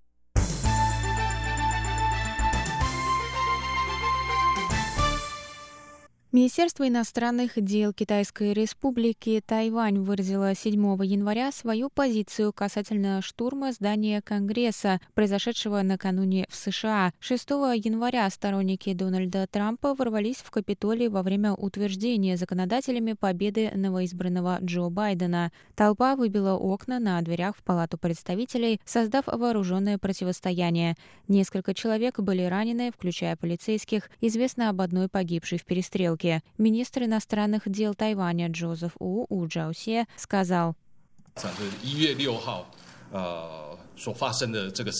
[6.37, 15.01] Министерство иностранных дел Китайской Республики Тайвань выразило 7 января свою позицию касательно штурма здания Конгресса,
[15.14, 17.14] произошедшего накануне в США.
[17.20, 24.91] 6 января сторонники Дональда Трампа ворвались в Капитолий во время утверждения законодателями победы новоизбранного Джо
[24.91, 25.53] Байдена.
[25.75, 30.96] Толпа выбила окна на дверях в Палату представителей, создав вооруженное противостояние.
[31.29, 34.11] Несколько человек были ранены, включая полицейских.
[34.20, 36.26] Известно об одной погибшей в перестрелке.
[36.27, 36.42] Америки.
[36.59, 40.75] Министр иностранных дел Тайваня Джозеф У У Джаусе сказал,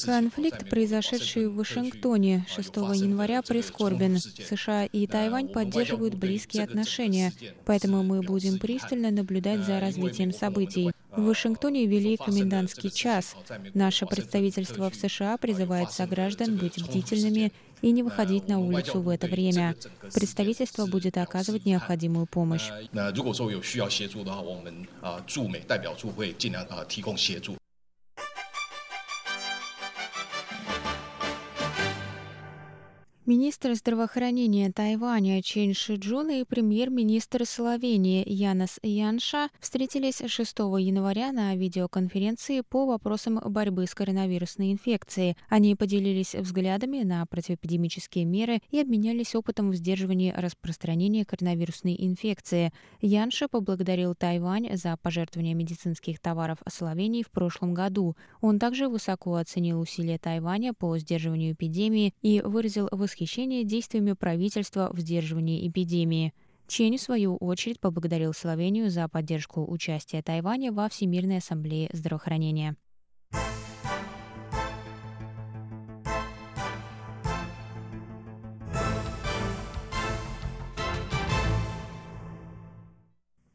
[0.05, 4.19] Конфликт, произошедший в Вашингтоне 6 января, прискорбен.
[4.19, 7.33] США и Тайвань поддерживают близкие отношения,
[7.65, 10.93] поэтому мы будем пристально наблюдать за развитием событий.
[11.11, 13.35] В Вашингтоне ввели комендантский час.
[13.75, 19.27] Наше представительство в США призывает сограждан быть бдительными и не выходить на улицу в это
[19.27, 19.75] время.
[20.15, 22.71] Представительство будет оказывать необходимую помощь.
[33.27, 42.61] Министр здравоохранения Тайваня Чен Шиджун и премьер-министр Словении Янос Янша встретились 6 января на видеоконференции
[42.61, 45.37] по вопросам борьбы с коронавирусной инфекцией.
[45.49, 52.73] Они поделились взглядами на противоэпидемические меры и обменялись опытом в сдерживании распространения коронавирусной инфекции.
[53.01, 58.15] Янша поблагодарил Тайвань за пожертвование медицинских товаров Словении в прошлом году.
[58.41, 64.91] Он также высоко оценил усилия Тайваня по сдерживанию эпидемии и выразил восхищение восхищение действиями правительства
[64.93, 66.35] в сдерживании эпидемии.
[66.69, 72.77] Чень, в свою очередь, поблагодарил Словению за поддержку участия Тайваня во Всемирной ассамблее здравоохранения.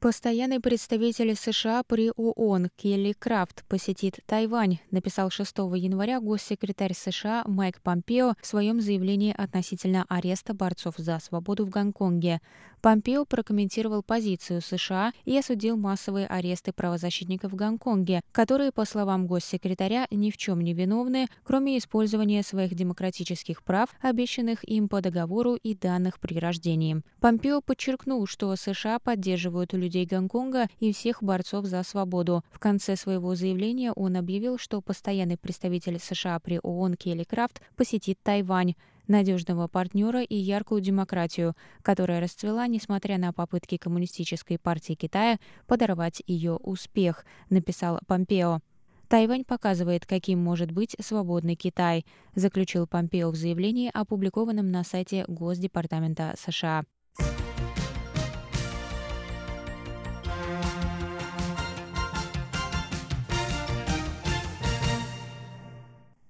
[0.02, 7.80] Постоянный представитель США при ООН Келли Крафт посетит Тайвань, написал 6 января госсекретарь США Майк
[7.84, 12.42] Помпео в своем заявлении относительно ареста борцов за свободу в Гонконге.
[12.82, 20.08] Помпео прокомментировал позицию США и осудил массовые аресты правозащитников в Гонконге, которые, по словам госсекретаря,
[20.10, 25.76] ни в чем не виновны, кроме использования своих демократических прав, обещанных им по договору и
[25.76, 27.02] данных при рождении.
[27.20, 32.44] Помпео подчеркнул, что США поддерживают людей Гонконга и всех борцов за свободу.
[32.52, 38.18] В конце своего заявления он объявил, что постоянный представитель США при ООН Келли Крафт посетит
[38.24, 38.74] Тайвань
[39.08, 46.56] надежного партнера и яркую демократию, которая расцвела, несмотря на попытки Коммунистической партии Китая подорвать ее
[46.56, 48.60] успех, написал Помпео.
[49.08, 56.34] Тайвань показывает, каким может быть свободный Китай, заключил Помпео в заявлении, опубликованном на сайте Госдепартамента
[56.38, 56.86] США.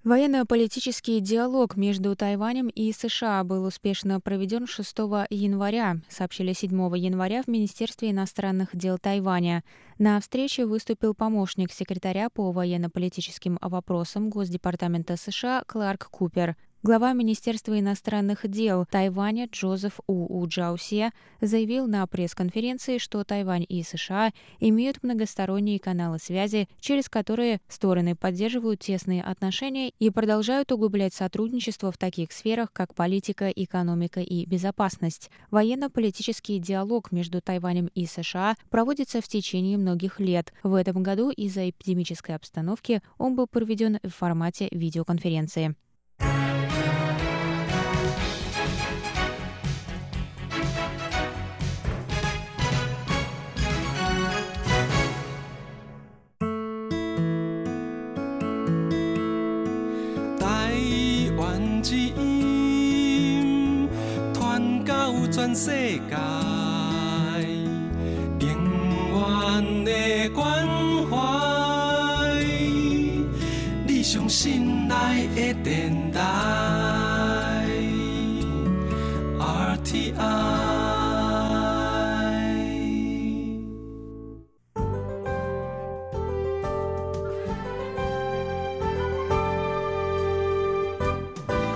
[0.03, 4.97] Военно-политический диалог между Тайванем и США был успешно проведен 6
[5.29, 9.63] января, сообщили 7 января в Министерстве иностранных дел Тайваня.
[9.99, 16.55] На встрече выступил помощник секретаря по военно-политическим вопросам Госдепартамента США Кларк Купер.
[16.83, 20.41] Глава Министерства иностранных дел Тайваня Джозеф У.
[20.41, 28.15] Уджаусе заявил на пресс-конференции, что Тайвань и США имеют многосторонние каналы связи, через которые стороны
[28.15, 35.29] поддерживают тесные отношения и продолжают углублять сотрудничество в таких сферах, как политика, экономика и безопасность.
[35.51, 40.51] Военно-политический диалог между Тайванем и США проводится в течение многих лет.
[40.63, 45.75] В этом году из-за эпидемической обстановки он был проведен в формате видеоконференции.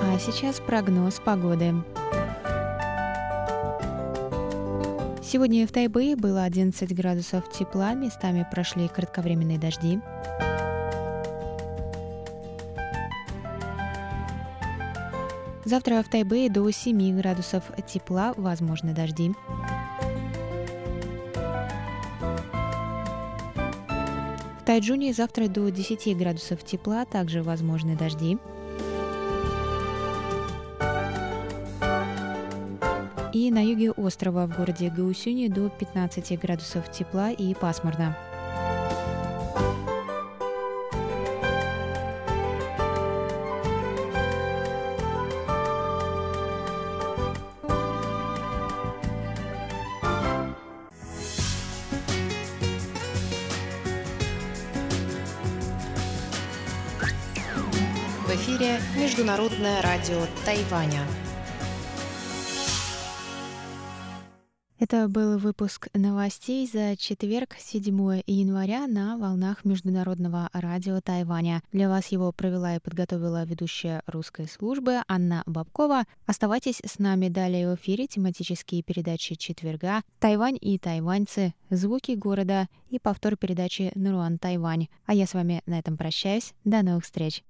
[0.01, 1.75] А сейчас прогноз погоды.
[5.35, 9.99] Сегодня в Тайбэе было 11 градусов тепла, местами прошли кратковременные дожди.
[15.65, 19.33] Завтра в Тайбэе до 7 градусов тепла, возможны дожди.
[24.61, 28.37] В Тайджуне завтра до 10 градусов тепла, также возможны дожди.
[33.55, 38.17] На юге острова в городе Гаусюни до 15 градусов тепла и пасмурно.
[58.25, 61.05] В эфире Международное радио Тайваня.
[64.87, 71.63] Это был выпуск новостей за четверг, 7 января на волнах Международного радио Тайваня.
[71.71, 76.03] Для вас его провела и подготовила ведущая русской службы Анна Бабкова.
[76.27, 82.99] Оставайтесь с нами далее в эфире тематические передачи четверга «Тайвань и тайваньцы», «Звуки города» и
[82.99, 84.89] повтор передачи «Наруан Тайвань».
[85.07, 86.53] А я с вами на этом прощаюсь.
[86.63, 87.43] До новых встреч!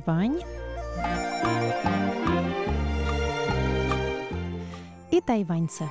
[0.00, 0.40] Тайвань
[5.12, 5.84] и тайваньцы.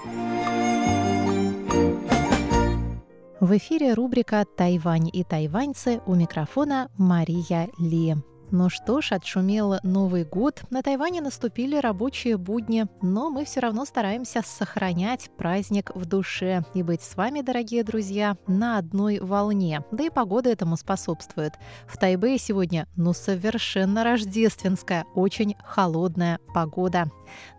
[3.40, 8.16] В эфире рубрика «Тайвань и тайваньцы» у микрофона Мария Ли.
[8.56, 10.62] Ну что ж, отшумел Новый год.
[10.70, 16.84] На Тайване наступили рабочие будни, но мы все равно стараемся сохранять праздник в душе и
[16.84, 19.84] быть с вами, дорогие друзья, на одной волне.
[19.92, 21.54] Да и погода этому способствует.
[21.88, 27.06] В Тайбэе сегодня, ну, совершенно рождественская, очень холодная погода.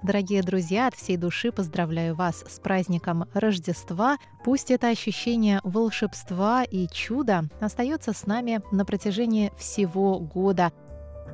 [0.04, 4.18] Дорогие друзья, от всей души поздравляю вас с праздником Рождества.
[4.45, 10.73] Пусть это ощущение волшебства и чуда остается с нами на протяжении всего года.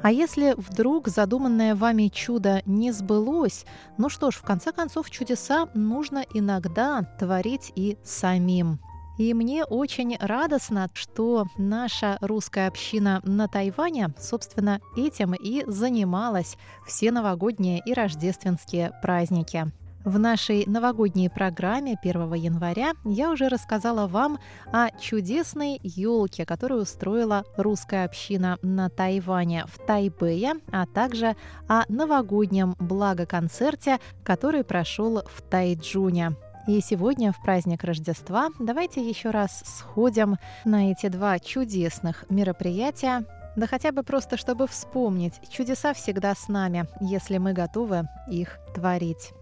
[0.02, 3.66] А если вдруг задуманное вами чудо не сбылось,
[3.98, 8.80] ну что ж, в конце концов, чудеса нужно иногда творить и самим.
[9.18, 17.12] И мне очень радостно, что наша русская община на Тайване, собственно, этим и занималась все
[17.12, 19.70] новогодние и рождественские праздники.
[20.04, 24.38] В нашей новогодней программе 1 января я уже рассказала вам
[24.72, 31.36] о чудесной елке, которую устроила русская община на Тайване в Тайбэе, а также
[31.68, 36.34] о новогоднем благоконцерте, который прошел в Тайджуне.
[36.66, 43.66] И сегодня, в праздник Рождества, давайте еще раз сходим на эти два чудесных мероприятия, да
[43.66, 49.34] хотя бы просто, чтобы вспомнить, чудеса всегда с нами, если мы готовы их творить.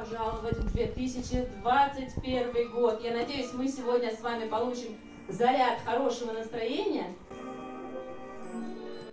[0.00, 3.00] Пожаловать в 2021 год.
[3.02, 4.96] Я надеюсь, мы сегодня с вами получим
[5.28, 7.06] заряд хорошего настроения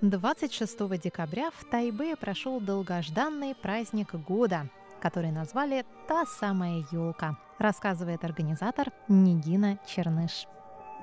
[0.02, 4.70] 26 декабря в Тайбе прошел долгожданный праздник года,
[5.02, 10.46] который назвали «Та самая елка», рассказывает организатор Нигина Черныш.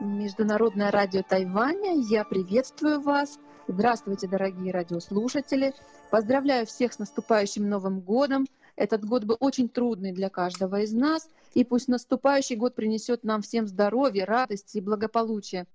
[0.00, 3.38] Международное радио Тайваня, я приветствую вас.
[3.66, 5.72] Здравствуйте, дорогие радиослушатели.
[6.10, 8.46] Поздравляю всех с наступающим Новым годом.
[8.76, 13.42] Этот год был очень трудный для каждого из нас, и пусть наступающий год принесет нам
[13.42, 15.66] всем здоровье, радости и благополучие.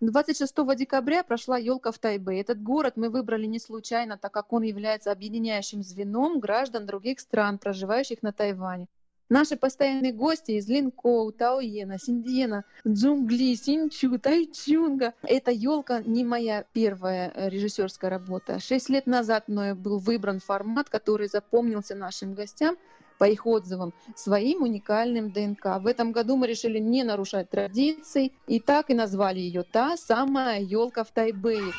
[0.00, 2.40] 26 декабря прошла елка в Тайбе.
[2.40, 7.58] Этот город мы выбрали не случайно, так как он является объединяющим звеном граждан других стран,
[7.58, 8.86] проживающих на Тайване.
[9.30, 15.14] Наши постоянные гости из Линкоу, Таоена, Синдиена, Джунгли, Синчу, Тайчунга.
[15.22, 18.60] Эта елка не моя первая э, режиссерская работа.
[18.60, 22.76] Шесть лет назад мною был выбран формат, который запомнился нашим гостям
[23.18, 25.78] по их отзывам, своим уникальным ДНК.
[25.80, 30.60] В этом году мы решили не нарушать традиций и так и назвали ее «Та самая
[30.60, 31.72] елка в Тайбэе».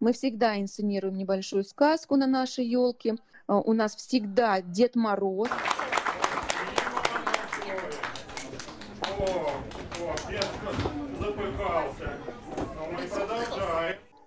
[0.00, 3.16] Мы всегда инсценируем небольшую сказку на нашей елке.
[3.46, 5.50] А, у нас всегда Дед Мороз.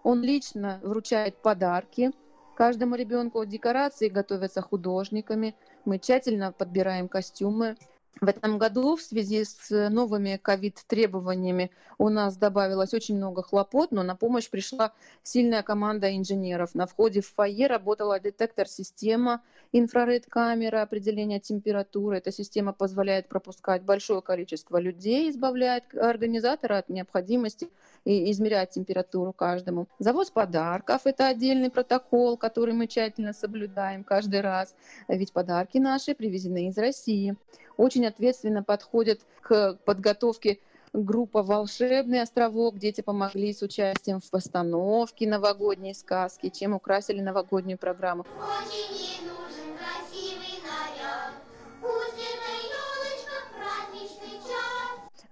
[0.04, 2.12] Он лично вручает подарки
[2.56, 3.44] каждому ребенку.
[3.44, 5.56] Декорации готовятся художниками.
[5.86, 7.78] Мы тщательно подбираем костюмы.
[8.22, 14.04] В этом году в связи с новыми ковид-требованиями у нас добавилось очень много хлопот, но
[14.04, 14.94] на помощь пришла
[15.24, 16.76] сильная команда инженеров.
[16.76, 19.42] На входе в фойе работала детектор-система,
[19.72, 22.18] инфраред-камера определения температуры.
[22.18, 27.70] Эта система позволяет пропускать большое количество людей, избавляет организатора от необходимости
[28.06, 29.88] и измерять температуру каждому.
[29.98, 34.76] Завоз подарков– это отдельный протокол, который мы тщательно соблюдаем каждый раз,
[35.08, 37.36] ведь подарки наши привезены из России
[37.78, 40.60] очень ответственно подходят к подготовке
[40.94, 42.78] группа «Волшебный островок».
[42.78, 48.24] Дети помогли с участием в постановке новогодней сказки, чем украсили новогоднюю программу.
[48.24, 51.34] Очень нужен красивый наряд,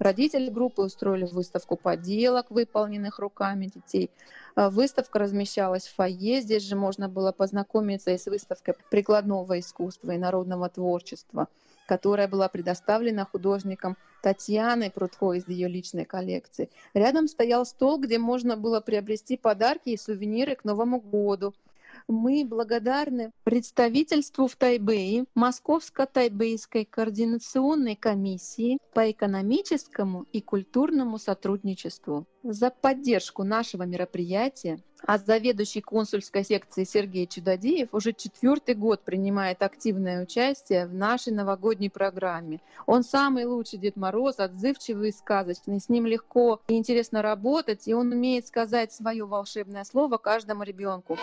[0.01, 4.09] Родители группы устроили выставку поделок, выполненных руками детей.
[4.55, 6.41] А, выставка размещалась в фойе.
[6.41, 11.47] Здесь же можно было познакомиться и с выставкой прикладного искусства и народного творчества
[11.85, 16.69] которая была предоставлена художником Татьяной Прудко из ее личной коллекции.
[16.93, 21.53] Рядом стоял стол, где можно было приобрести подарки и сувениры к Новому году–
[22.07, 33.43] мы благодарны представительству в Тайбэе Московско-Тайбэйской координационной комиссии по экономическому и культурному сотрудничеству за поддержку
[33.43, 40.93] нашего мероприятия, а заведующий консульской секции Сергей Чудодеев уже четвертый год принимает активное участие в
[40.93, 42.61] нашей новогодней программе.
[42.85, 45.79] Он самый лучший Дед Мороз, отзывчивый и сказочный.
[45.79, 51.17] С ним легко и интересно работать, и он умеет сказать свое волшебное слово каждому ребенку.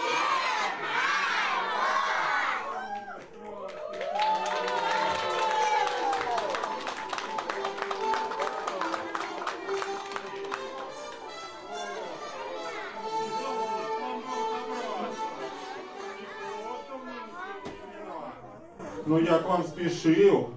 [19.08, 20.52] Ну я к вам спешил.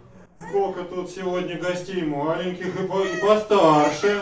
[0.50, 4.22] Сколько тут сегодня гостей маленьких и, по и постарше.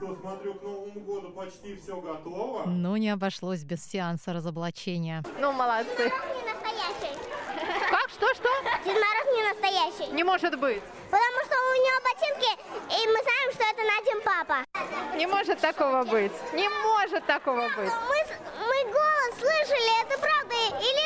[0.00, 2.62] То смотрю, к Новому году почти все готово.
[2.64, 5.22] Ну, не обошлось без сеанса разоблачения.
[5.38, 6.04] Ну, молодцы.
[6.04, 7.14] Не настоящий.
[7.90, 8.08] Как?
[8.08, 8.48] Что, что?
[8.82, 10.12] Дед Мороз не настоящий.
[10.14, 10.82] Не может быть.
[11.10, 12.52] Потому что у него ботинки,
[12.96, 15.16] и мы знаем, что это Надин папа.
[15.18, 16.32] Не может такого быть.
[16.54, 17.92] Не может такого быть.
[18.08, 18.16] Мы,
[18.58, 21.03] мы голос слышали, это правда, и лицо.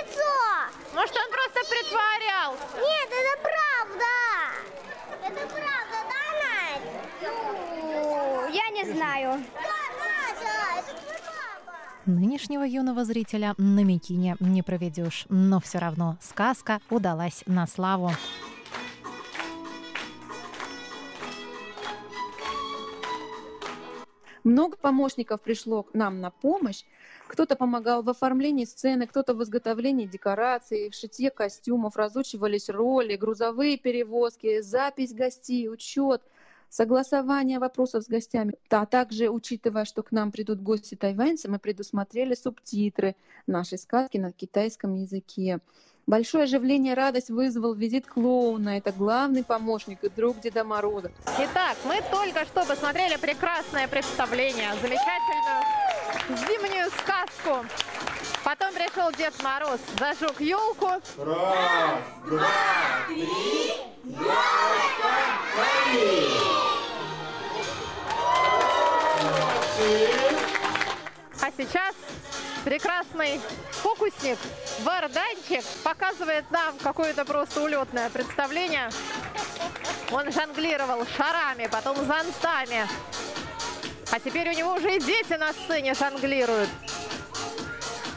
[0.99, 2.64] Может, он просто притворялся?
[2.75, 4.12] Нет, это правда.
[5.28, 6.83] Это правда, да, Надь?
[7.23, 9.40] Ну, я не знаю.
[9.55, 11.78] Да, Надя, это твой папа.
[12.07, 18.11] Нынешнего юного зрителя на Микине не проведешь, но все равно сказка удалась на славу.
[24.43, 26.83] Много помощников пришло к нам на помощь.
[27.29, 33.77] Кто-то помогал в оформлении сцены, кто-то в изготовлении декораций, в шитье костюмов, разучивались роли, грузовые
[33.77, 36.23] перевозки, запись гостей, учет,
[36.71, 38.55] согласование вопросов с гостями.
[38.71, 43.15] А также, учитывая, что к нам придут гости тайваньцы, мы предусмотрели субтитры
[43.47, 45.61] нашей сказки на китайском языке.
[46.09, 48.79] Большое оживление и радость вызвал визит клоуна.
[48.79, 51.12] Это главный помощник и друг Деда Мороза.
[51.38, 55.65] Итак, мы только что посмотрели прекрасное представление, замечательную
[56.49, 57.67] зимнюю сказку
[58.43, 60.87] Потом пришел Дед Мороз, зажег елку.
[60.87, 61.03] Раз,
[62.25, 62.41] два,
[63.07, 63.29] три,
[64.05, 65.12] елочка.
[69.23, 70.09] Молодцы.
[71.43, 71.95] А сейчас
[72.69, 74.37] прекрасный фокусник,
[74.81, 78.91] Варданчик, показывает нам какое-то просто улетное представление.
[80.11, 82.87] Он жонглировал шарами, потом зонтами.
[84.13, 86.69] А теперь у него уже и дети на сцене жонглируют.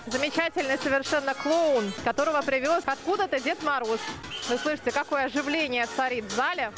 [0.07, 4.01] Замечательный совершенно клоун, которого привез откуда-то Дед Мороз.
[4.49, 6.73] Вы слышите, какое оживление царит в зале.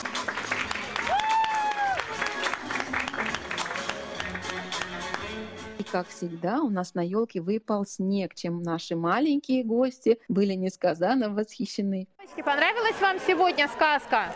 [5.94, 12.08] Как всегда, у нас на елке выпал снег, чем наши маленькие гости были несказанно восхищены.
[12.18, 14.34] Девочки, понравилась вам сегодня сказка?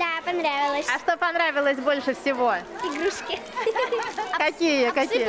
[0.00, 0.86] Да, понравилось.
[0.92, 2.54] А что понравилось больше всего?
[2.82, 3.38] Игрушки.
[4.36, 5.22] Какие, какие?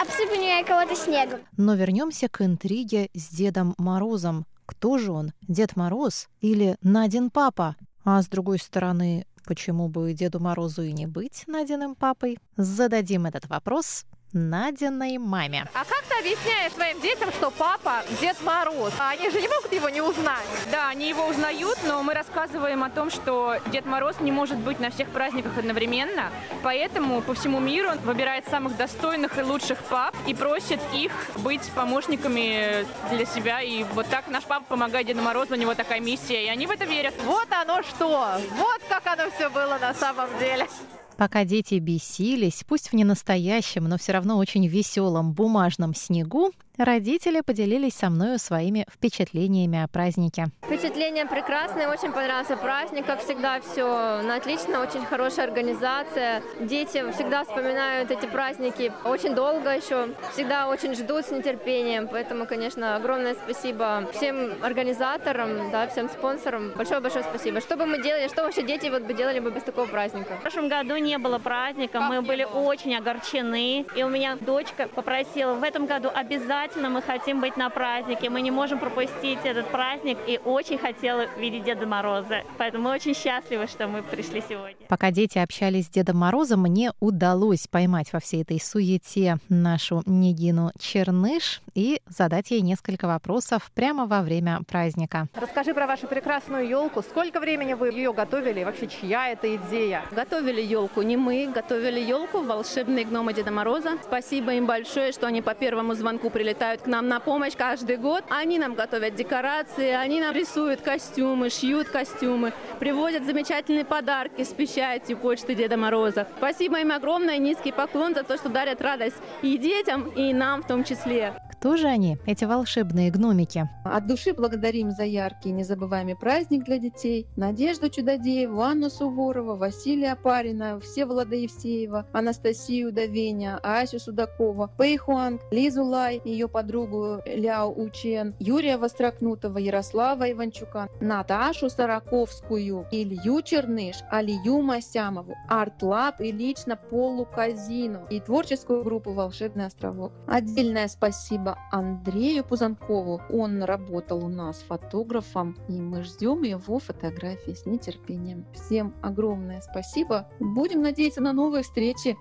[0.00, 1.40] Обсыпанивая кого-то снегом.
[1.58, 4.46] Но вернемся к интриге с Дедом Морозом.
[4.64, 7.76] Кто же он, Дед Мороз или Надин папа?
[8.04, 12.38] А с другой стороны, почему бы Деду Морозу и не быть Надиным папой?
[12.56, 15.64] Зададим этот вопрос Надиной маме.
[15.74, 18.92] А как ты объясняешь своим детям, что папа Дед Мороз?
[18.98, 20.44] А они же не могут его не узнать.
[20.72, 24.80] Да, они его узнают, но мы рассказываем о том, что Дед Мороз не может быть
[24.80, 26.32] на всех праздниках одновременно,
[26.64, 31.70] поэтому по всему миру он выбирает самых достойных и лучших пап и просит их быть
[31.70, 33.62] помощниками для себя.
[33.62, 36.72] И вот так наш папа помогает Деду Морозу, у него такая миссия, и они в
[36.72, 37.14] это верят.
[37.24, 38.40] Вот оно что!
[38.56, 40.66] Вот как оно все было на самом деле.
[41.16, 47.94] Пока дети бесились, пусть в ненастоящем, но все равно очень веселом бумажном снегу, родители поделились
[47.94, 50.46] со мною своими впечатлениями о празднике.
[50.62, 56.42] Впечатление прекрасное, очень понравился праздник, как всегда, все на отлично, очень хорошая организация.
[56.60, 62.96] Дети всегда вспоминают эти праздники очень долго еще, всегда очень ждут с нетерпением, поэтому, конечно,
[62.96, 67.60] огромное спасибо всем организаторам, да, всем спонсорам, большое-большое спасибо.
[67.60, 70.36] Что бы мы делали, что вообще дети вот бы делали бы без такого праздника?
[70.36, 75.54] В прошлом году не было праздника, мы были очень огорчены, и у меня дочка попросила
[75.54, 76.63] в этом году обязательно
[76.94, 81.64] мы хотим быть на празднике, мы не можем пропустить этот праздник, и очень хотела видеть
[81.64, 82.42] Деда Мороза.
[82.58, 84.86] Поэтому мы очень счастливы, что мы пришли сегодня.
[84.88, 90.70] Пока дети общались с Дедом Морозом, мне удалось поймать во всей этой суете нашу Нигину
[90.78, 95.26] Черныш и задать ей несколько вопросов прямо во время праздника.
[95.34, 97.02] Расскажи про вашу прекрасную елку.
[97.02, 98.60] Сколько времени вы ее готовили?
[98.60, 100.04] И вообще, чья это идея?
[100.12, 103.98] Готовили елку не мы, готовили елку волшебные гномы Деда Мороза.
[104.02, 108.24] Спасибо им большое, что они по первому звонку прилетают к нам на помощь каждый год.
[108.30, 115.16] Они нам готовят декорации, они нам рисуют костюмы, шьют костюмы, привозят замечательные подарки с печатью
[115.16, 116.26] почты Деда Мороза.
[116.38, 120.66] Спасибо им огромное, низкий поклон за то, что дарят радость и детям, и нам в
[120.66, 121.34] том числе.
[121.64, 123.66] Кто же они, эти волшебные гномики?
[123.86, 127.26] От души благодарим за яркий незабываемый праздник для детей.
[127.36, 136.20] Надежду Чудодееву, Анну Суворова, Василия Апарина, Всеволода Евсеева, Анастасию Давеня, Асю Судакова, Пэйхуанг, Лизу Лай,
[136.26, 145.82] ее подругу Ляо Учен, Юрия Вострокнутого, Ярослава Иванчука, Наташу Сараковскую, Илью Черныш, Алию Масямову, Арт
[145.82, 150.12] Лаб и лично Полу Казину и творческую группу «Волшебный островок».
[150.26, 153.20] Отдельное спасибо Андрею Пузанкову.
[153.30, 158.46] Он работал у нас фотографом, и мы ждем его фотографии с нетерпением.
[158.54, 160.28] Всем огромное спасибо.
[160.40, 162.16] Будем надеяться на новые встречи.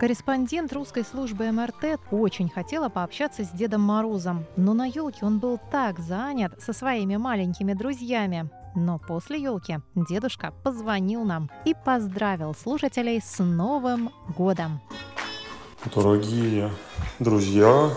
[0.00, 5.60] Корреспондент русской службы МРТ очень хотела пообщаться с Дедом Морозом, но на елке он был
[5.70, 8.48] так занят со своими маленькими друзьями.
[8.74, 14.80] Но после елки дедушка позвонил нам и поздравил слушателей с Новым годом.
[15.94, 16.70] Дорогие
[17.18, 17.90] друзья,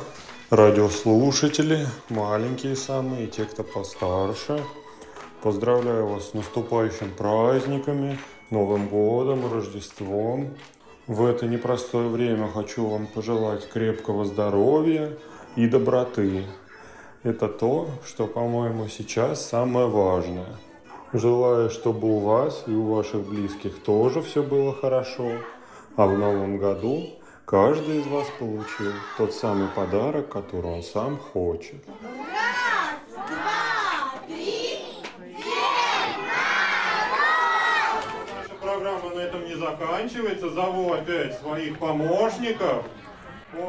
[0.49, 4.61] радиослушатели, маленькие самые те, кто постарше,
[5.41, 10.57] поздравляю вас с наступающим праздниками, Новым годом, Рождеством.
[11.07, 15.11] В это непростое время хочу вам пожелать крепкого здоровья
[15.57, 16.45] и доброты.
[17.23, 20.55] Это то, что, по-моему, сейчас самое важное.
[21.11, 25.39] Желаю, чтобы у вас и у ваших близких тоже все было хорошо,
[25.97, 27.09] а в новом году
[27.43, 31.83] каждый из вас получил тот самый подарок, который он сам хочет.
[38.31, 40.49] Наша программа на этом не заканчивается.
[40.49, 42.85] Зову опять своих помощников.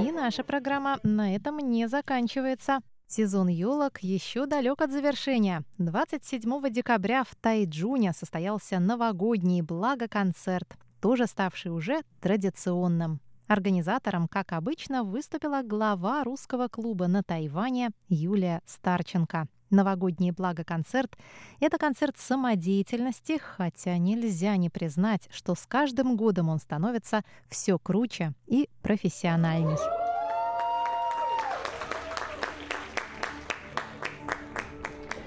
[0.00, 2.80] И наша программа на этом не заканчивается.
[3.07, 5.62] Сезон елок еще далек от завершения.
[5.78, 13.20] 27 декабря в Тайджуне состоялся новогодний благоконцерт, тоже ставший уже традиционным.
[13.46, 19.46] Организатором, как обычно, выступила глава русского клуба на Тайване Юлия Старченко.
[19.74, 21.18] Новогодний благоконцерт–
[21.60, 28.34] это концерт самодеятельности, хотя нельзя не признать, что с каждым годом он становится все круче
[28.46, 30.04] и профессиональней.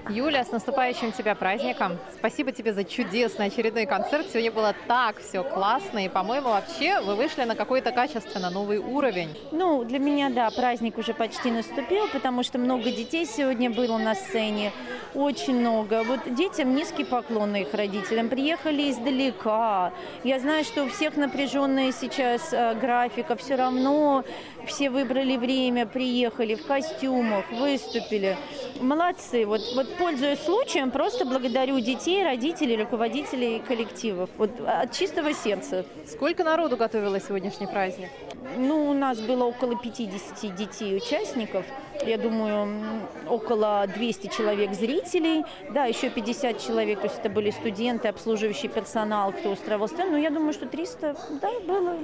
[0.08, 1.98] Юля, с наступающим тебя праздником.
[2.14, 4.26] Спасибо тебе за чудесный очередной концерт.
[4.30, 6.04] Сегодня было так все классно.
[6.04, 9.28] И, по-моему, вообще вы вышли на какой-то качественно новый уровень.
[9.52, 14.14] Ну, для меня, да, праздник уже почти наступил, потому что много детей сегодня было на
[14.14, 14.72] сцене.
[15.14, 16.02] Очень много.
[16.04, 18.30] Вот детям низкий поклон их родителям.
[18.30, 19.92] Приехали издалека.
[20.24, 23.36] Я знаю, что у всех напряженная сейчас э, графика.
[23.36, 24.24] Все равно
[24.66, 28.36] все выбрали время, приехали в костюмах, выступили.
[28.80, 29.44] Молодцы.
[29.44, 34.30] Вот, вот пользуясь случаем, просто благодарю детей, родителей, руководителей коллективов.
[34.38, 35.84] Вот от чистого сердца.
[36.06, 38.08] Сколько народу готовило сегодняшний праздник?
[38.56, 41.66] Ну, у нас было около 50 детей-участников
[42.06, 48.08] я думаю, около 200 человек зрителей, да, еще 50 человек, то есть это были студенты,
[48.08, 51.96] обслуживающий персонал, кто устраивал сцену, но я думаю, что 300, да, было.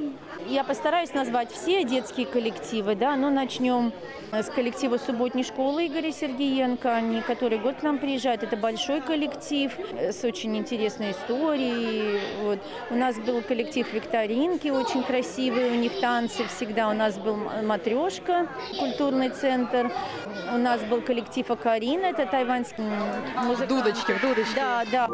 [0.46, 3.92] Я постараюсь назвать все детские коллективы, да, но начнем
[4.32, 9.72] с коллектива субботней школы Игоря Сергеенко, они который год к нам приезжают, это большой коллектив
[9.92, 12.58] с очень интересной историей, вот.
[12.90, 18.48] У нас был коллектив викторинки, очень красивые, у них танцы всегда, у нас был матрешка,
[18.78, 20.54] культурный центр, Центр.
[20.54, 22.84] У нас был коллектив Акарина, это тайваньский
[23.36, 23.68] музыкант.
[23.68, 24.54] Дудочки, дудочки.
[24.54, 25.06] Да, да.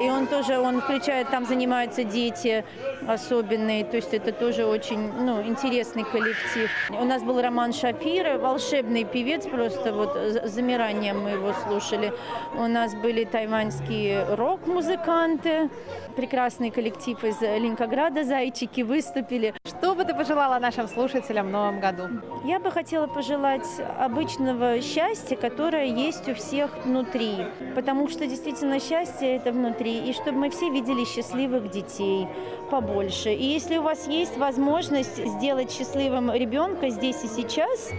[0.00, 2.64] И он тоже, он включает, там занимаются дети
[3.08, 6.70] особенные, то есть это тоже очень ну, интересный коллектив.
[6.90, 12.12] У нас был Роман Шапира, волшебный певец, просто вот с замиранием мы его слушали.
[12.54, 15.70] У нас были тайваньские рок-музыканты,
[16.16, 19.54] прекрасный коллектив из Ленинграда, зайчики выступили.
[19.64, 22.08] Что бы ты пожелала нашим слушателям в новом году?
[22.44, 23.66] Я бы хотела пожелать
[23.98, 30.38] обычного счастья, которое есть у всех внутри, потому что действительно счастье это внутри, и чтобы
[30.38, 32.28] мы все видели счастливых детей
[32.68, 33.32] побольше.
[33.32, 37.90] И если у вас есть возможность сделать счастливым ребенка здесь и сейчас,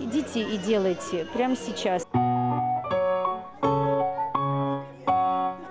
[0.00, 2.06] идите и делайте прямо сейчас.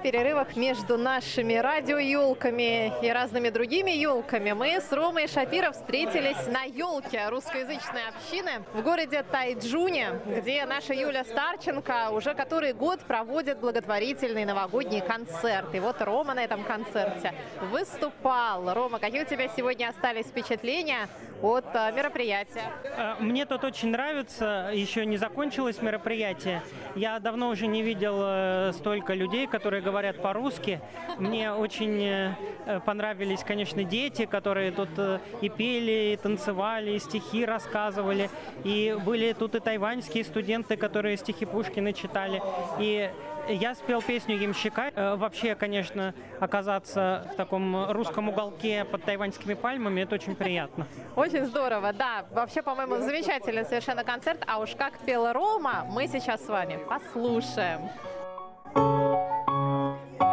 [0.03, 7.29] Перерывах между нашими радиоелками и разными другими елками мы с Ромой Шапиров встретились на елке
[7.29, 14.99] русскоязычной общины в городе Тайджуне, где наша Юля Старченко уже который год проводит благотворительный новогодний
[14.99, 15.73] концерт.
[15.73, 17.33] И вот Рома на этом концерте
[17.71, 18.73] выступал.
[18.73, 21.07] Рома, какие у тебя сегодня остались впечатления
[21.41, 22.71] от а, мероприятия?
[22.83, 24.69] Э, мне тут очень нравится.
[24.73, 26.61] Еще не закончилось мероприятие.
[26.95, 30.81] Я давно уже не видел э, столько людей, которые говорят говорят по-русски.
[31.19, 37.45] Мне очень э, понравились, конечно, дети, которые тут э, и пели, и танцевали, и стихи
[37.45, 38.31] рассказывали.
[38.63, 42.41] И были тут и тайваньские студенты, которые стихи Пушкина читали.
[42.79, 43.11] И
[43.47, 44.91] я спел песню «Ямщика».
[44.95, 50.87] Э, вообще, конечно, оказаться в таком русском уголке под тайваньскими пальмами– это очень приятно.
[51.15, 52.25] Очень здорово, да.
[52.31, 54.43] Вообще, по-моему, замечательный совершенно концерт.
[54.47, 57.81] А уж как пела Рома, мы сейчас с вами послушаем.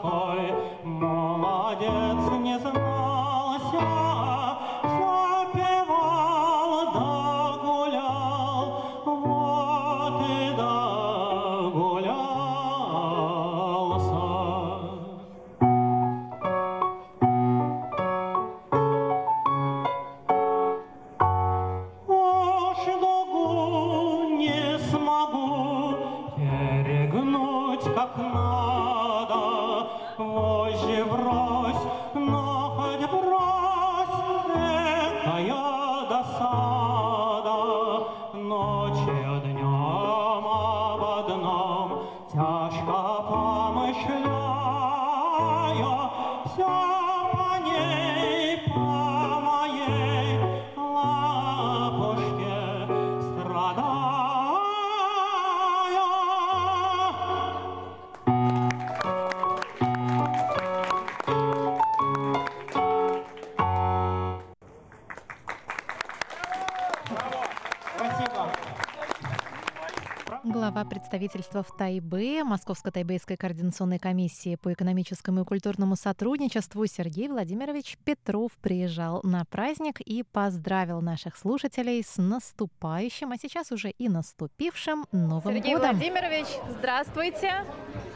[0.00, 0.49] Feuer.
[71.10, 79.20] Представительства в Тайбе Московско-Тайбейской координационной комиссии по экономическому и культурному сотрудничеству Сергей Владимирович Петров приезжал
[79.24, 85.74] на праздник и поздравил наших слушателей с наступающим, а сейчас уже и наступившим Новым Сергей
[85.74, 85.96] годом.
[85.96, 87.64] Владимирович, здравствуйте.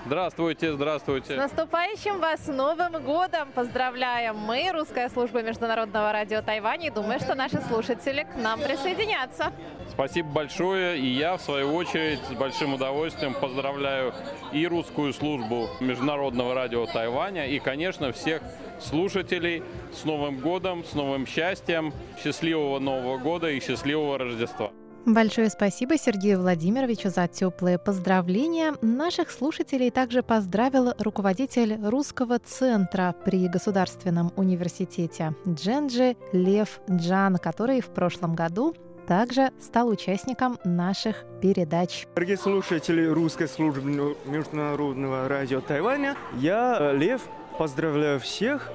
[0.07, 1.35] Здравствуйте, здравствуйте.
[1.35, 7.35] С наступающим вас Новым годом поздравляем мы, Русская служба международного радио Тайваня, и думаю, что
[7.35, 9.53] наши слушатели к нам присоединятся.
[9.95, 10.99] Спасибо большое.
[10.99, 14.13] И я, в свою очередь, с большим удовольствием поздравляю
[14.53, 18.43] и русскую службу Международного радио Тайваня, и, конечно, всех
[18.81, 24.71] слушателей с Новым годом, с новым счастьем, счастливого Нового года и счастливого Рождества.
[25.07, 28.75] Большое спасибо Сергею Владимировичу за теплые поздравления.
[28.81, 37.89] Наших слушателей также поздравил руководитель русского центра при Государственном университете Дженджи Лев Джан, который в
[37.89, 38.75] прошлом году
[39.07, 42.07] также стал участником наших передач.
[42.15, 47.23] Дорогие слушатели русской службы Международного радио Тайваня, я, Лев,
[47.59, 48.71] поздравляю всех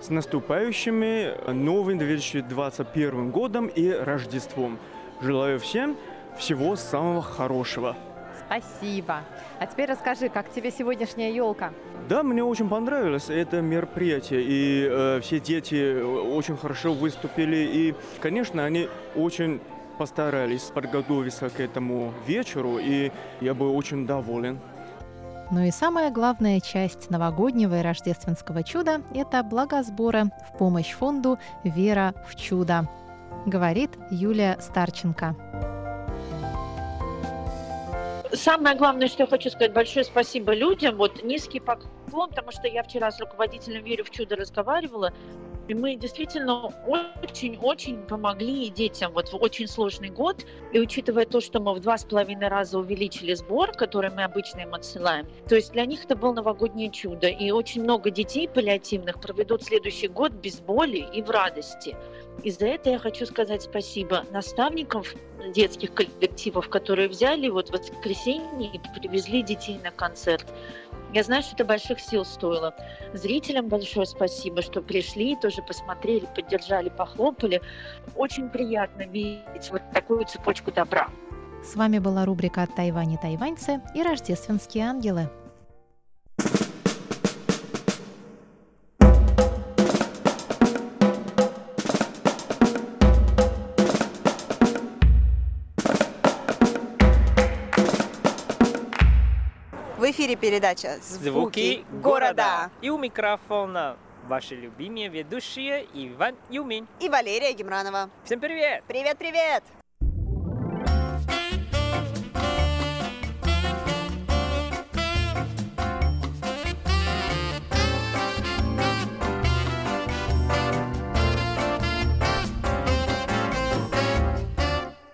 [0.00, 4.78] с наступающими новым 2021 годом и Рождеством.
[5.20, 5.96] Желаю всем
[6.38, 7.96] всего самого хорошего.
[8.46, 9.22] Спасибо.
[9.58, 11.72] А теперь расскажи, как тебе сегодняшняя елка?
[12.08, 18.64] Да, мне очень понравилось это мероприятие, и э, все дети очень хорошо выступили, и, конечно,
[18.64, 19.60] они очень
[19.98, 24.60] постарались подготовиться к этому вечеру, и я был очень доволен.
[25.50, 32.14] Ну и самая главная часть новогоднего и рождественского чуда– это благосборы в помощь фонду «Вера
[32.28, 32.88] в чудо»,
[33.46, 35.85] говорит Юлия Старченко.
[38.32, 40.96] Самое главное, что я хочу сказать, большое спасибо людям.
[40.96, 45.12] Вот низкий поклон, потому что я вчера с руководителем «Верю в чудо» разговаривала,
[45.68, 50.44] и мы действительно очень-очень помогли детям вот в очень сложный год.
[50.72, 54.60] И учитывая то, что мы в два с половиной раза увеличили сбор, который мы обычно
[54.60, 57.28] им отсылаем, то есть для них это было новогоднее чудо.
[57.28, 61.96] И очень много детей паллиативных проведут следующий год без боли и в радости.
[62.42, 65.02] И за это я хочу сказать спасибо наставникам
[65.54, 70.46] детских коллективов, которые взяли вот в воскресенье и привезли детей на концерт.
[71.12, 72.74] Я знаю, что это больших сил стоило.
[73.14, 77.62] Зрителям большое спасибо, что пришли, тоже посмотрели, поддержали, похлопали.
[78.16, 81.08] Очень приятно видеть вот такую цепочку добра.
[81.64, 85.30] С вами была рубрика «Тайвань и тайваньцы» и «Рождественские ангелы».
[100.06, 102.70] В эфире передача «Звуки города».
[102.80, 103.96] И у микрофона
[104.28, 108.08] ваши любимые ведущие Иван Юмин и Валерия Гемранова.
[108.22, 108.84] Всем привет!
[108.86, 109.64] Привет-привет!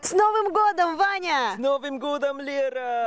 [0.03, 1.55] С Новым годом, Ваня!
[1.55, 3.02] С Новым годом, Лера!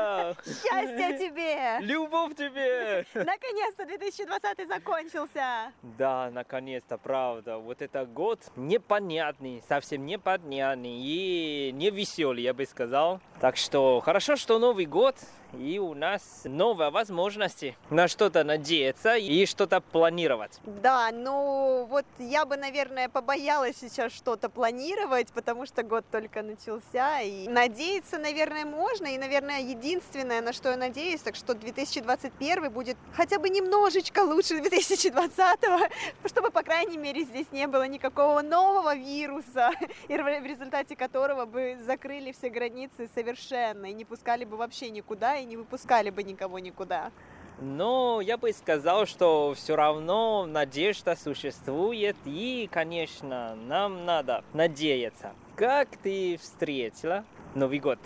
[0.45, 1.77] Счастья тебе!
[1.79, 3.05] Любовь тебе!
[3.13, 5.71] Наконец-то 2020 закончился!
[5.83, 7.57] Да, наконец-то, правда.
[7.57, 13.19] Вот этот год непонятный, совсем непонятный и не веселый, я бы сказал.
[13.39, 15.15] Так что хорошо, что Новый год,
[15.53, 20.60] и у нас новые возможности на что-то надеяться и что-то планировать.
[20.65, 27.21] Да, ну вот я бы, наверное, побоялась сейчас что-то планировать, потому что год только начался,
[27.21, 32.97] и надеяться, наверное, можно, и, наверное, единственное, на что я надеюсь, так что 2021 будет
[33.13, 35.60] хотя бы немножечко лучше 2020,
[36.25, 39.71] чтобы, по крайней мере, здесь не было никакого нового вируса,
[40.08, 45.35] и в результате которого бы закрыли все границы совершенно, и не пускали бы вообще никуда,
[45.38, 47.12] и не выпускали бы никого никуда.
[47.60, 55.32] Но я бы сказал, что все равно надежда существует, и, конечно, нам надо надеяться.
[55.56, 58.00] Как ты встретила Новый год?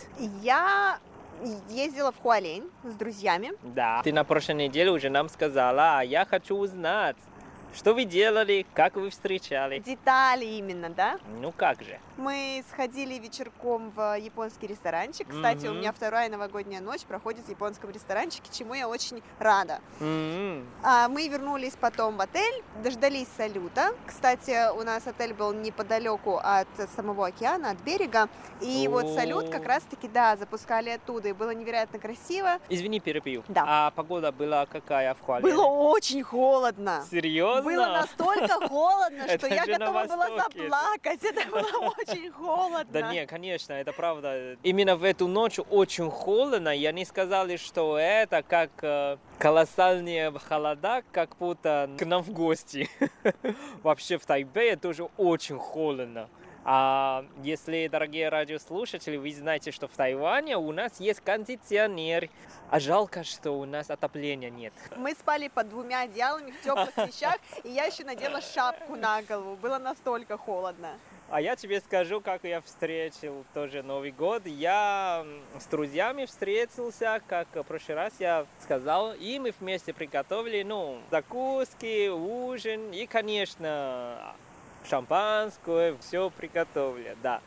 [0.44, 1.00] Я
[1.70, 3.54] ездила в Хуалень с друзьями.
[3.64, 4.02] Да.
[4.04, 7.18] Ты на прошлой неделе уже нам сказала, а я хочу узнать,
[7.74, 9.80] что вы делали, как вы встречали.
[9.80, 11.20] Детали именно, да?
[11.42, 12.00] Ну как же.
[12.18, 15.28] Мы сходили вечерком в японский ресторанчик.
[15.30, 15.76] Кстати, Мгм.
[15.76, 19.80] у меня вторая новогодняя ночь проходит в японском ресторанчике, чему я очень рада.
[20.02, 20.66] М-м.
[20.84, 23.92] А, Мы вернулись потом в отель, дождались салюта.
[24.06, 28.28] Кстати, у нас отель был неподалеку от самого океана, от берега.
[28.62, 31.30] И вот салют как раз-таки, да, запускали оттуда.
[31.30, 32.58] И было невероятно красиво.
[32.70, 33.44] Извини, перебью.
[33.48, 33.64] Да.
[33.68, 35.44] А погода была какая в Хуале?
[35.44, 37.06] Было очень холодно.
[37.10, 37.59] Серьезно?
[37.62, 41.24] Было настолько холодно, что я готова была заплакать.
[41.24, 42.86] Это было очень холодно.
[42.92, 44.58] Да нет, конечно, это правда.
[44.64, 51.04] Именно в эту ночь очень холодно, и они сказали, что это как э, колоссальные холода,
[51.12, 52.90] как будто к нам в гости.
[53.84, 56.30] Вообще в Тайбэе тоже очень холодно.
[56.66, 62.30] А если, дорогие радиослушатели, вы знаете, что в Тайване у нас есть кондиционер,
[62.70, 64.74] а жалко, что у нас отопления нет.
[64.96, 69.56] Мы спали под двумя одеялами в теплых вещах, и я еще надела шапку на голову.
[69.56, 70.98] Было настолько холодно.
[71.32, 74.48] А я тебе скажу, как я встретил тоже Новый год.
[74.48, 75.26] Я
[75.60, 82.10] с друзьями встретился, как в прошлый раз я сказал, и мы вместе приготовили, ну, закуски,
[82.10, 84.34] ужин и, конечно,
[84.90, 87.42] шампанское, все приготовили, да.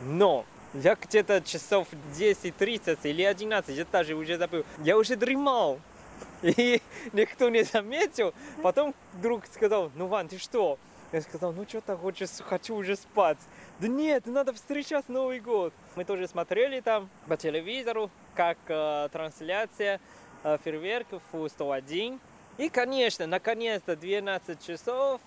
[0.00, 5.78] Но я где-то часов 10-30 или 11, я даже уже забыл, я уже дремал.
[6.42, 6.80] И
[7.12, 8.32] никто не заметил.
[8.62, 10.78] Потом друг сказал, ну, Ван, ты что?
[11.12, 13.36] Я сказал, ну что-то хочешь, хочу уже спать.
[13.80, 15.74] Да нет, надо встречать Новый год.
[15.94, 20.00] Мы тоже смотрели там по телевизору, как э, трансляция
[20.42, 22.18] э, фейерверков у 101.
[22.56, 25.20] И, конечно, наконец-то 12 часов.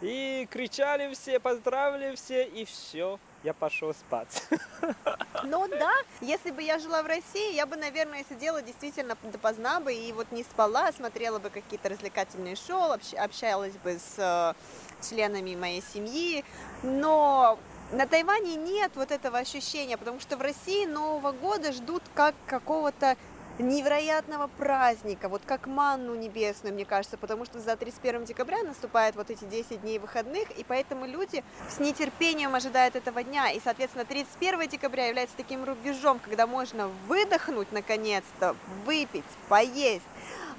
[0.00, 3.18] И кричали все, поздравили все, и все.
[3.42, 4.44] Я пошел спать.
[5.42, 9.94] Ну да, если бы я жила в России, я бы, наверное, сидела действительно допоздна бы
[9.94, 14.52] и вот не спала, смотрела бы какие-то развлекательные шоу, общ- общалась бы с э,
[15.08, 16.44] членами моей семьи.
[16.82, 17.58] Но
[17.92, 23.16] на Тайване нет вот этого ощущения, потому что в России Нового года ждут как какого-то
[23.60, 29.30] невероятного праздника, вот как манну небесную, мне кажется, потому что за 31 декабря наступают вот
[29.30, 34.68] эти 10 дней выходных, и поэтому люди с нетерпением ожидают этого дня, и, соответственно, 31
[34.68, 40.04] декабря является таким рубежом, когда можно выдохнуть наконец-то, выпить, поесть,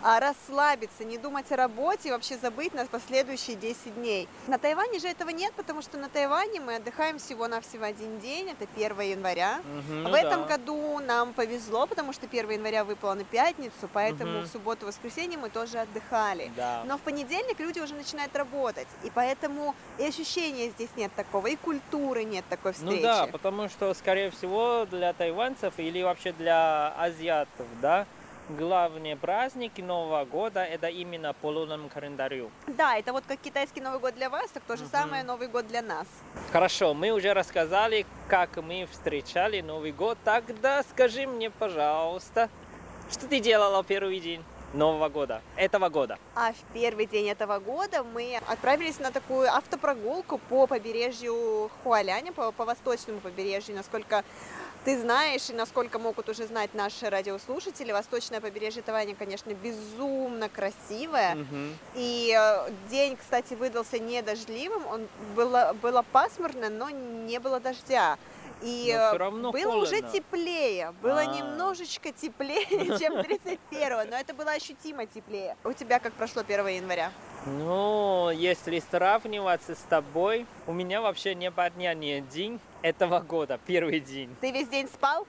[0.03, 4.27] расслабиться, не думать о работе и вообще забыть на последующие 10 дней.
[4.47, 8.67] На Тайване же этого нет, потому что на Тайване мы отдыхаем всего-навсего один день, это
[8.75, 9.59] 1 января.
[9.63, 10.47] Мгм, В ну этом да.
[10.57, 14.41] году нам повезло, потому что 1 января выпало на пятницу, поэтому Мгм.
[14.43, 16.51] в субботу и воскресенье мы тоже отдыхали.
[16.55, 16.83] Да.
[16.85, 21.55] Но в понедельник люди уже начинают работать, и поэтому и ощущения здесь нет такого, и
[21.55, 22.95] культуры нет такой встречи.
[22.95, 28.05] Ну да, потому что, скорее всего, для тайванцев или вообще для азиатов, да,
[28.49, 32.51] главные праздники Нового года это именно по лунному календарю.
[32.67, 35.67] Да, это вот как китайский Новый год для вас, так то же самое Новый год
[35.67, 36.07] для нас.
[36.51, 40.17] Хорошо, мы уже рассказали, как мы встречали Новый год.
[40.23, 42.49] Тогда скажи мне, пожалуйста,
[43.11, 46.17] что ты делала в первый день Нового года, этого года?
[46.33, 52.51] А в первый день этого года мы отправились на такую автопрогулку по побережью Хуаляня, по,
[52.53, 54.23] по восточному побережью, насколько
[54.83, 61.35] ты знаешь и насколько могут уже знать наши радиослушатели, восточное побережье Тайваня, конечно, безумно красивое.
[61.35, 61.77] Мгм.
[61.95, 68.17] И э, день, кстати, выдался не дождливым, он было, было пасмурно, но не было дождя.
[68.61, 70.11] И э, было уже холодно.
[70.11, 71.25] теплее, было А.
[71.25, 72.65] немножечко теплее,
[72.99, 75.55] чем 31 но это было ощутимо теплее.
[75.63, 77.11] У тебя как прошло 1 января?
[77.45, 83.99] Ну, если сравниваться с тобой, у меня вообще не подня ни день этого года, первый
[83.99, 84.35] день.
[84.41, 85.27] Ты весь день спал?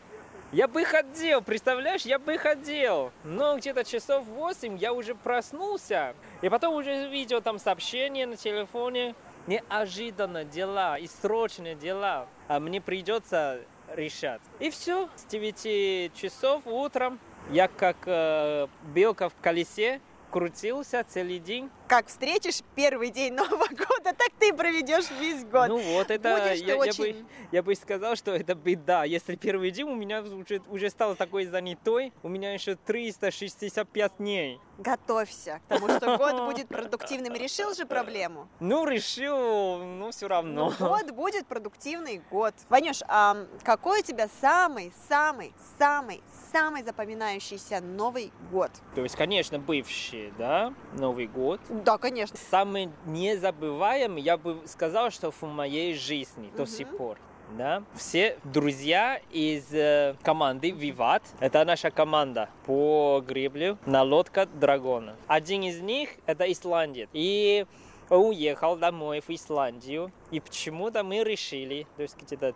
[0.52, 3.10] Я бы ходил, представляешь, я бы ходил.
[3.24, 6.14] Но где-то часов 8 я уже проснулся.
[6.42, 9.14] И потом уже видел там сообщения на телефоне.
[9.46, 12.28] Неожиданно дела и срочные дела.
[12.48, 13.60] А мне придется
[13.94, 14.42] решать.
[14.60, 15.08] И все.
[15.16, 17.18] С 9 часов утром
[17.50, 21.70] я как э, белка в колесе крутился целый день.
[21.92, 25.68] Как встретишь первый день Нового года, так ты и проведешь весь год.
[25.68, 29.04] Ну вот это Будешь я, я очень- бы, я бы сказал, что это беда.
[29.04, 34.58] Если первый день у меня уже, уже стал такой занятой, у меня еще 365 дней.
[34.78, 37.34] Готовься к тому, что год будет продуктивным.
[37.34, 38.48] Решил же проблему?
[38.58, 40.72] Ну, решил, ну, все равно.
[40.80, 42.54] Ну, год будет продуктивный год.
[42.70, 48.70] Ванюш, а какой у тебя самый, самый, самый, самый запоминающийся Новый год?
[48.94, 51.60] То есть, конечно, бывший, да, Новый год.
[51.84, 52.36] Да, конечно.
[52.50, 57.18] Самый незабываемый, я бы сказал, что в моей жизни до сих пор.
[57.58, 57.82] Да?
[57.94, 65.16] Все друзья из э, команды Виват, это наша команда по гребле на лодка Драгона.
[65.26, 67.10] Один из них это исландец.
[67.12, 67.66] И
[68.08, 70.12] уехал домой в Исландию.
[70.30, 72.54] И почему-то мы решили, то есть где-то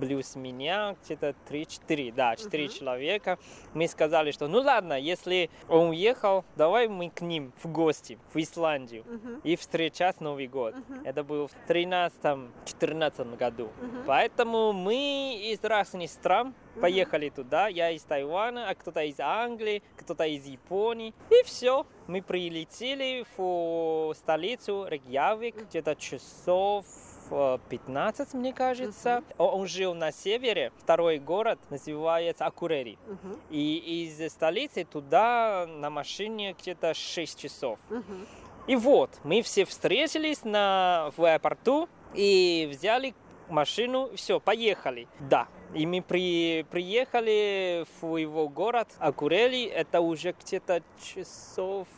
[0.00, 3.38] плюс меня, где-то 3-4, да, 4 человека.
[3.74, 8.36] Мы сказали, что ну ладно, если он уехал, давай мы к ним в гости, в
[8.38, 9.40] Исландию, Мгм.
[9.44, 10.74] и встречать Новый год.
[10.88, 11.02] Мгм.
[11.04, 13.70] Это было в 13-14 году.
[13.80, 14.04] Мгм.
[14.06, 17.68] Поэтому мы из разных стран поехали туда.
[17.68, 21.14] Я из Тайваня, а кто-то из Англии, кто-то из Японии.
[21.30, 21.86] И все.
[22.06, 26.84] Мы прилетели в столицу Рейкьявик где-то часов
[27.28, 29.22] 15, мне кажется.
[29.38, 29.46] Uh-huh.
[29.46, 30.72] Он жил на севере.
[30.78, 32.98] Второй город называется Акурери.
[33.06, 33.38] Uh-huh.
[33.50, 37.78] И из столицы туда на машине где-то 6 часов.
[37.90, 38.26] Uh-huh.
[38.66, 43.14] И вот, мы все встретились на, в аэропорту и взяли
[43.48, 45.08] машину, все, поехали.
[45.20, 51.88] Да, и мы при, приехали в его город Акурели, это уже где-то часов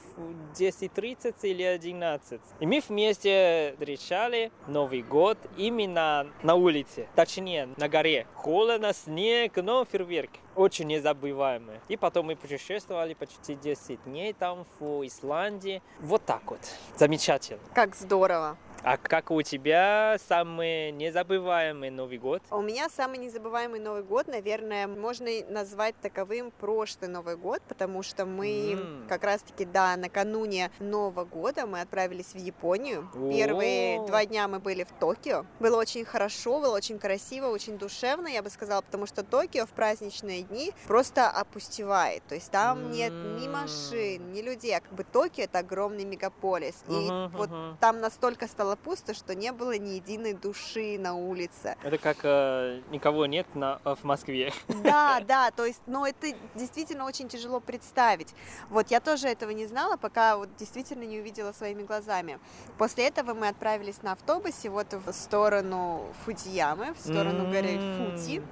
[0.59, 2.41] 10.30 или 11.
[2.61, 8.27] И мы вместе встречали Новый год именно на улице, точнее на горе.
[8.35, 10.31] Холодно, снег, но фейерверк.
[10.57, 11.77] Очень незабываемый.
[11.89, 15.83] И потом мы путешествовали почти 10 дней там в Исландии.
[16.01, 16.61] Вот так вот.
[16.97, 17.61] Замечательно.
[17.75, 18.57] Как здорово.
[18.83, 22.43] А как у тебя самый незабываемый Новый год?
[22.51, 28.25] У меня самый незабываемый Новый год, наверное, можно назвать таковым прошлый Новый год, потому что
[28.25, 29.09] мы mm.
[29.09, 33.09] как раз-таки, да, накануне Нового года мы отправились в Японию.
[33.15, 33.37] Oh.
[33.37, 35.45] Первые два дня мы были в Токио.
[35.59, 39.71] Было очень хорошо, было очень красиво, очень душевно, я бы сказала, потому что Токио в
[39.71, 42.23] праздничные дни просто опустевает.
[42.29, 42.91] То есть там mm.
[42.93, 44.77] нет ни машин, ни людей.
[44.77, 46.77] А как бы Токио это огромный мегаполис.
[46.89, 47.77] И uh-huh, вот uh-huh.
[47.81, 51.77] там настолько стало стало пусто, что не было ни единой души на улице.
[51.83, 54.53] Это как э, никого нет на, в Москве.
[54.83, 58.35] Да, да, то есть, но это действительно очень тяжело представить.
[58.71, 62.39] Вот я тоже этого не знала, пока вот действительно не увидела своими глазами.
[62.79, 67.53] После этого мы отправились на автобусе вот в сторону Фудиямы, в сторону mm-hmm.
[67.53, 68.43] горы Фути.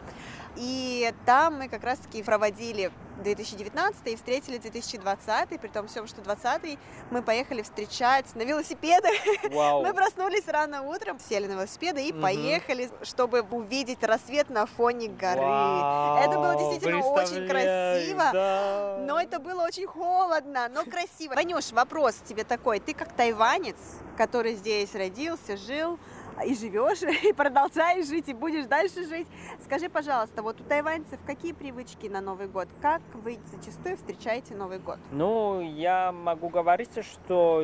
[0.56, 2.90] И там мы как раз-таки проводили
[3.22, 6.78] 2019 и встретили 2020, при том всем, что 20
[7.10, 9.12] мы поехали встречать на велосипедах.
[9.50, 9.82] Вау.
[9.86, 12.20] Мы проснулись рано утром, сели на велосипеды и угу.
[12.20, 15.40] поехали, чтобы увидеть рассвет на фоне горы.
[15.40, 16.18] Вау.
[16.18, 18.98] Это было действительно очень красиво, да.
[19.06, 21.34] но это было очень холодно, но красиво.
[21.34, 23.76] Ванюш, вопрос тебе такой, ты как тайванец,
[24.16, 25.98] который здесь родился, жил,
[26.44, 29.26] и живешь, и продолжаешь жить, и будешь дальше жить.
[29.64, 32.68] Скажи, пожалуйста, вот у тайваньцев какие привычки на Новый год?
[32.80, 34.98] Как вы зачастую встречаете Новый год?
[35.10, 37.62] Ну, я могу говорить, что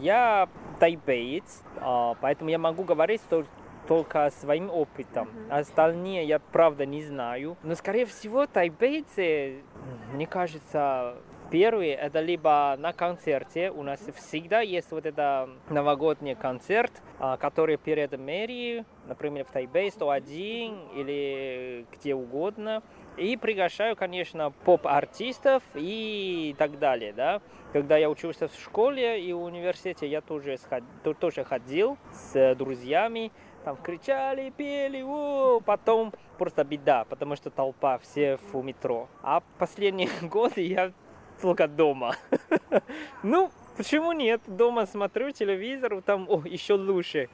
[0.00, 0.48] я
[0.78, 3.44] тайбеец, а, поэтому я могу говорить, что
[3.86, 5.28] только своим опытом.
[5.28, 5.58] Uh-huh.
[5.58, 7.56] Остальные я правда не знаю.
[7.62, 9.62] Но скорее всего тайбейцы,
[10.12, 11.16] мне кажется,
[11.52, 17.76] Первый это либо на концерте, у нас всегда есть вот это новогодний концерт, а, который
[17.76, 22.82] перед мэрией, например, в Тайбэй 101 или где угодно.
[23.18, 27.42] И приглашаю, конечно, поп-артистов и так далее, да.
[27.74, 30.82] Когда я учился в школе и в университете, я тоже, сход...
[31.20, 33.30] тоже ходил с друзьями,
[33.62, 39.08] там кричали, пели, о, потом просто беда, потому что толпа, все в метро.
[39.22, 40.92] А последние годы я
[41.42, 42.16] только дома.
[43.22, 44.40] Ну, почему нет?
[44.46, 47.28] Дома смотрю телевизор, там, о, еще лучше.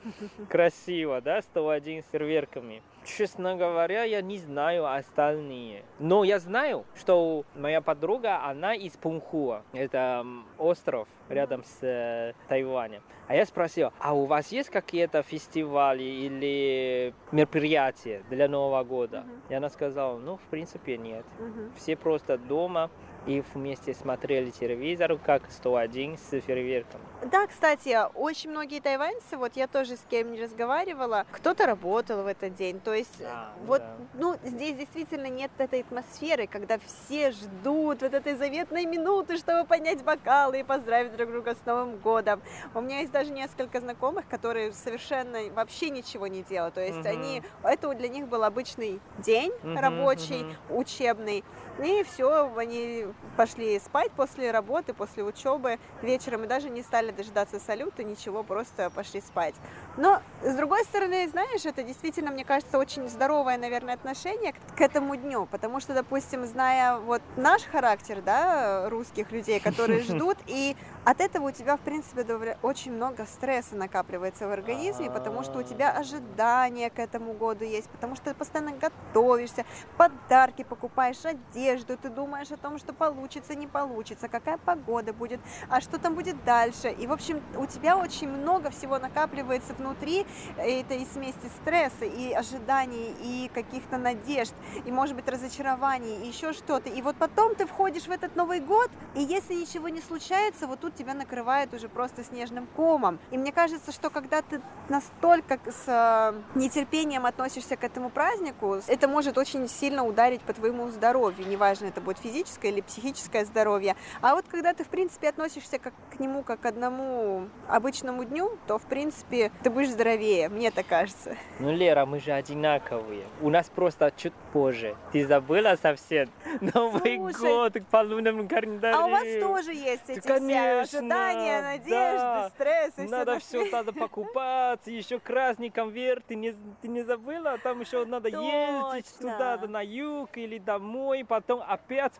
[0.51, 2.83] Красиво, да, 101 с серверками.
[3.05, 5.85] Честно говоря, я не знаю остальные.
[5.99, 9.63] Но я знаю, что моя подруга, она из Пунхуа.
[9.73, 10.27] Это
[10.59, 13.03] остров рядом с э, Тайванем.
[13.29, 19.25] А я спросил, а у вас есть какие-то фестивали или мероприятия для Нового года?
[19.27, 19.51] Uh-huh.
[19.51, 21.25] И она сказала, ну, в принципе, нет.
[21.39, 21.71] Uh-huh.
[21.77, 22.91] Все просто дома
[23.27, 27.01] и вместе смотрели телевизор, как 101 с фейерверком.
[27.23, 32.27] Да, кстати, очень многие тайваньцы, вот я тоже с кем не разговаривала, кто-то работал в
[32.27, 33.97] этот день, то есть да, вот, да.
[34.15, 40.05] ну, здесь действительно нет этой атмосферы, когда все ждут вот этой заветной минуты, чтобы поднять
[40.05, 42.41] бокалы и поздравить друг друга с Новым годом.
[42.75, 47.09] У меня есть даже несколько знакомых, которые совершенно вообще ничего не делают, то есть угу.
[47.09, 50.81] они, это для них был обычный день угу, рабочий, угу.
[50.81, 51.43] учебный,
[51.83, 57.61] и все, они пошли спать после работы, после учебы вечером и даже не стали дожидаться
[57.61, 59.55] салюта, ничего, просто пошли спать.
[59.97, 65.17] Но, с другой стороны, знаешь, это действительно, мне кажется, очень здоровое, наверное, отношение к этому
[65.17, 71.21] дню, потому что, допустим, зная вот наш характер, да, русских людей, которые ждут, и от
[71.21, 75.91] этого у тебя, в принципе, очень много стресса накапливается в организме, потому что у тебя
[75.91, 79.65] ожидания к этому году есть, потому что ты постоянно готовишься,
[79.97, 85.81] подарки покупаешь, одежду, ты думаешь о том, что получится, не получится, какая погода будет, а
[85.81, 86.91] что там будет дальше.
[86.91, 90.27] И, в общем, у тебя очень много всего накапливается внутри.
[90.57, 96.53] Это и смеси стресса, и ожиданий, и каких-то надежд, и, может быть, разочарований, и еще
[96.53, 96.91] что-то.
[96.91, 100.81] И вот потом ты входишь в этот Новый год, и если ничего не случается, вот
[100.81, 103.19] тут тебя накрывает уже просто снежным комом.
[103.31, 109.09] И мне кажется, что когда ты настолько с э, нетерпением относишься к этому празднику, это
[109.09, 111.47] может очень сильно ударить по твоему здоровью.
[111.49, 113.97] Неважно, это будет физическое или психическое здоровье.
[114.21, 118.59] А вот когда ты, в принципе, относишься как, к нему как к одному обычному дню,
[118.67, 121.37] то, в принципе, ты будешь здоровее, мне так кажется.
[121.61, 123.25] Ну, Лера, мы же одинаковые.
[123.41, 124.97] У нас просто чуть позже.
[125.13, 126.29] Ты забыла совсем?
[126.61, 128.97] Новый Слушай, год по лунному календарю.
[128.97, 132.51] А у вас тоже есть эти все конечно, ожидания, надежды, да.
[132.55, 137.59] стресс и Надо все все надо покупать, еще красный конверт, ты не, ты не забыла?
[137.59, 139.33] Там еще надо ездить Точно.
[139.33, 142.13] туда, да, на юг или домой, потом опять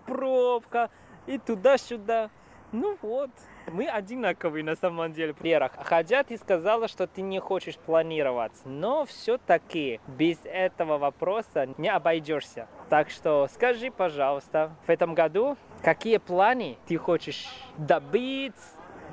[0.59, 0.91] пробка
[1.27, 2.31] и туда-сюда.
[2.71, 3.31] Ну вот,
[3.73, 5.35] мы одинаковые на самом деле.
[5.41, 11.89] Лера, хотя ты сказала, что ты не хочешь планировать, но все-таки без этого вопроса не
[11.89, 12.69] обойдешься.
[12.91, 17.49] Так что скажи, пожалуйста, в этом году какие планы ты хочешь
[17.79, 18.55] добить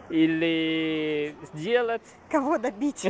[0.10, 2.02] или сделать?
[2.30, 3.08] Кого добить?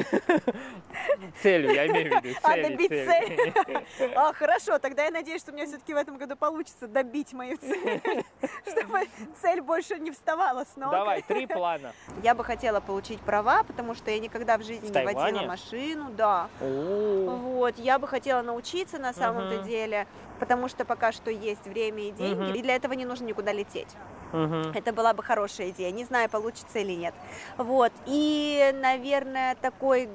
[1.41, 2.37] Целью, я имею в виду.
[2.43, 3.53] А, цели, добить цели.
[3.97, 4.13] цель.
[4.15, 7.57] А, хорошо, тогда я надеюсь, что у меня все-таки в этом году получится добить мою
[7.57, 8.01] цель,
[8.65, 9.07] чтобы
[9.41, 10.91] цель больше не вставала с ног.
[10.91, 11.93] Давай, три плана.
[12.23, 16.11] Я бы хотела получить права, потому что я никогда в жизни В не водила машину,
[16.11, 16.49] да.
[16.61, 20.07] О, Вот, я бы хотела научиться на самом-то деле,
[20.39, 23.89] потому что пока что есть время и деньги, и для этого не нужно никуда лететь.
[24.35, 24.71] Мгм.
[24.73, 25.91] Это была бы хорошая идея.
[25.91, 27.13] Не знаю, получится или нет.
[27.57, 27.91] Вот.
[28.05, 30.09] И, наверное, такой...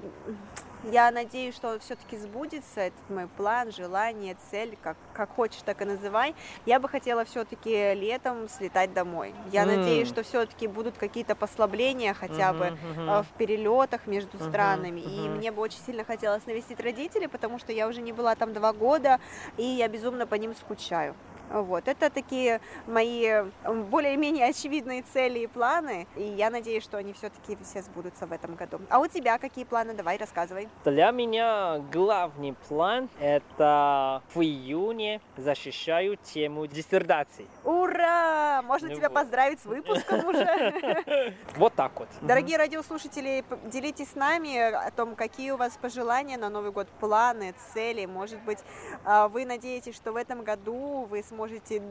[0.85, 5.85] Я надеюсь, что все-таки сбудется этот мой план, желание, цель, как, как хочешь, так и
[5.85, 6.35] называй.
[6.65, 9.35] Я бы хотела все-таки летом слетать домой.
[9.53, 9.69] Я М.
[9.69, 13.11] надеюсь, что все-таки будут какие-то послабления хотя бы Мгм, мгм.
[13.11, 15.01] э, в перелетах между Мгм, странами.
[15.01, 15.37] И мгм.
[15.37, 18.73] мне бы очень сильно хотелось навестить родителей, потому что я уже не была там два
[18.73, 19.21] года,
[19.59, 21.15] и я безумно по ним скучаю.
[21.51, 23.43] Вот, это такие мои
[23.91, 28.55] более-менее очевидные цели и планы, и я надеюсь, что они все-таки все сбудутся в этом
[28.55, 28.81] году.
[28.89, 29.95] А у тебя какие планы?
[29.95, 30.69] Давай, рассказывай.
[30.85, 37.47] Для меня главный план– это в июне защищаю тему диссертации.
[37.65, 38.63] Ура!
[38.63, 39.15] Можно Ну тебя вот.
[39.15, 40.47] поздравить с выпуском уже.
[41.57, 42.09] Вот так вот.
[42.21, 47.55] Дорогие радиослушатели, делитесь с нами о том, какие у вас пожелания на Новый год, планы,
[47.75, 48.07] цели.
[48.07, 48.59] Может быть,
[49.05, 51.40] а, вы надеетесь, что в этом году вы сможете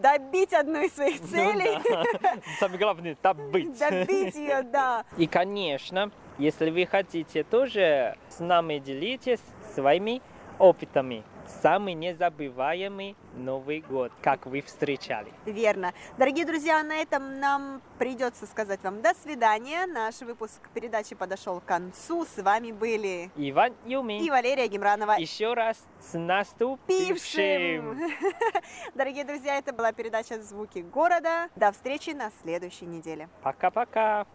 [0.02, 1.78] добить одну из своих Ну целей.
[2.22, 2.36] да.
[2.60, 3.78] Самое главное– добыть.
[3.78, 5.06] Добить ее, да.
[5.18, 9.42] И, конечно, если вы хотите тоже с нами делитесь
[9.74, 10.22] своими
[10.58, 11.24] опытами.
[11.62, 15.32] Самый незабываемый Новый год, как вы встречали.
[15.46, 15.94] Верно.
[16.18, 19.86] Дорогие друзья, на этом нам придется сказать вам до свидания.
[19.88, 22.26] Наш выпуск передачи подошел к концу.
[22.26, 24.24] С вами были Иван Юмин.
[24.24, 25.18] и Валерия Гемранова.
[25.18, 27.98] Еще раз с наступившим!
[27.98, 28.12] Пившим!
[28.96, 31.50] Дорогие друзья, это была передача «Звуки города».
[31.56, 33.28] До встречи на следующей неделе.
[33.42, 34.26] Пока-пока!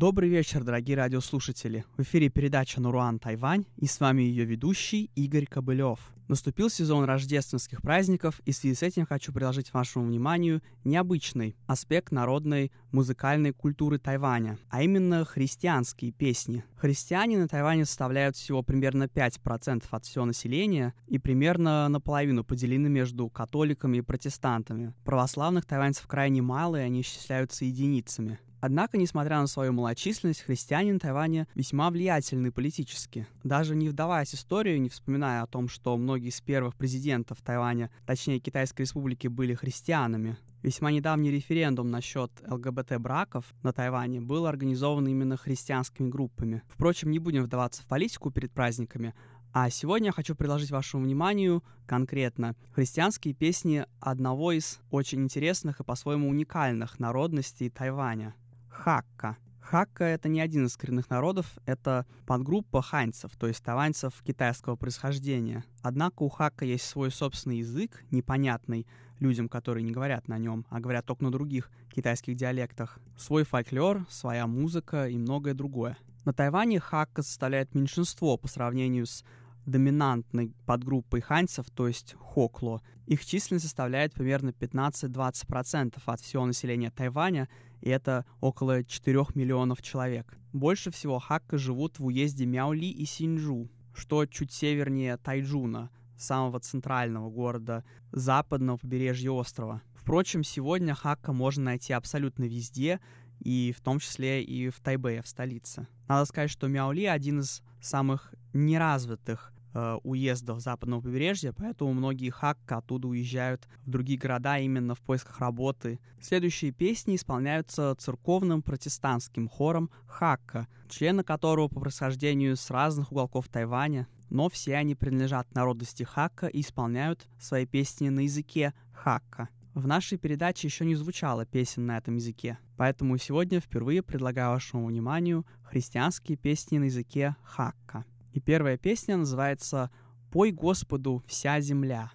[0.00, 1.84] Добрый вечер, дорогие радиослушатели.
[1.96, 5.98] В эфире передача «Нуруан Тайвань» и с вами ее ведущий Игорь Кобылев.
[6.28, 12.12] Наступил сезон рождественских праздников, и в связи с этим хочу предложить вашему вниманию необычный аспект
[12.12, 16.62] народной музыкальной культуры Тайваня, а именно христианские песни.
[16.76, 23.28] Христиане на Тайване составляют всего примерно 5% от всего населения и примерно наполовину поделены между
[23.28, 24.94] католиками и протестантами.
[25.04, 28.38] Православных тайваньцев крайне мало, и они исчисляются единицами.
[28.60, 33.26] Однако, несмотря на свою малочисленность, христиане на Тайване весьма влиятельны политически.
[33.44, 37.90] Даже не вдаваясь в историю, не вспоминая о том, что многие из первых президентов Тайваня,
[38.04, 40.36] точнее Китайской Республики, были христианами.
[40.62, 46.62] Весьма недавний референдум насчет ЛГБТ-браков на Тайване был организован именно христианскими группами.
[46.68, 49.14] Впрочем, не будем вдаваться в политику перед праздниками,
[49.52, 55.84] а сегодня я хочу предложить вашему вниманию конкретно христианские песни одного из очень интересных и
[55.84, 58.34] по-своему уникальных народностей Тайваня—
[58.78, 59.36] Хакка.
[59.60, 65.64] Хакка— это не один из коренных народов, это подгруппа ханьцев, то есть тайваньцев китайского происхождения.
[65.82, 68.86] Однако у Хакка есть свой собственный язык, непонятный
[69.18, 74.06] людям, которые не говорят на нем, а говорят только на других китайских диалектах, свой фольклор,
[74.08, 75.98] своя музыка и многое другое.
[76.24, 79.24] На Тайване хакка составляет меньшинство по сравнению с
[79.66, 82.80] доминантной подгруппой ханьцев, то есть хокло.
[83.06, 87.48] Их численность составляет примерно 15-20% от всего населения Тайваня,
[87.80, 90.36] и это около 4 миллионов человек.
[90.52, 97.30] Больше всего хакка живут в уезде Мяули и Синджу, что чуть севернее Тайджуна, самого центрального
[97.30, 99.82] города западного побережья острова.
[99.94, 103.00] Впрочем, сегодня хакка можно найти абсолютно везде,
[103.40, 105.86] и в том числе и в Тайбэе, в столице.
[106.08, 112.78] Надо сказать, что Мяули один из самых неразвитых э, уездов западного побережья, поэтому многие хакка
[112.78, 116.00] оттуда уезжают в другие города именно в поисках работы.
[116.20, 124.08] Следующие песни исполняются церковным протестантским хором хакка, члены которого по происхождению с разных уголков Тайваня,
[124.30, 129.48] но все они принадлежат народности хакка и исполняют свои песни на языке хакка.
[129.74, 134.86] В нашей передаче еще не звучало песен на этом языке, поэтому сегодня впервые предлагаю вашему
[134.86, 138.04] вниманию христианские песни на языке хакка.
[138.38, 139.90] И первая песня называется
[140.30, 142.12] «Пой Господу вся земля».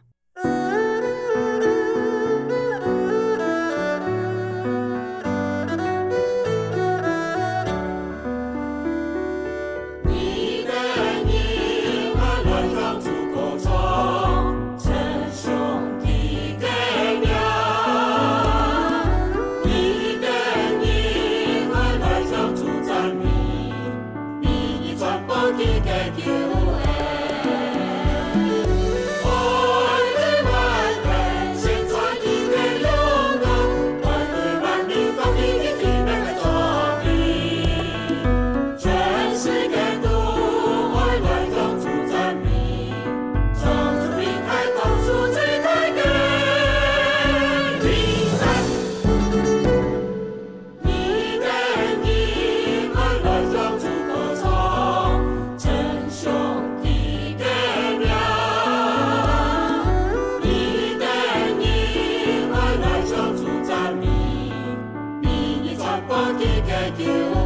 [66.44, 67.43] we get you.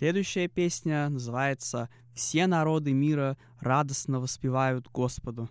[0.00, 5.50] Следующая песня называется «Все народы мира радостно воспевают Господу».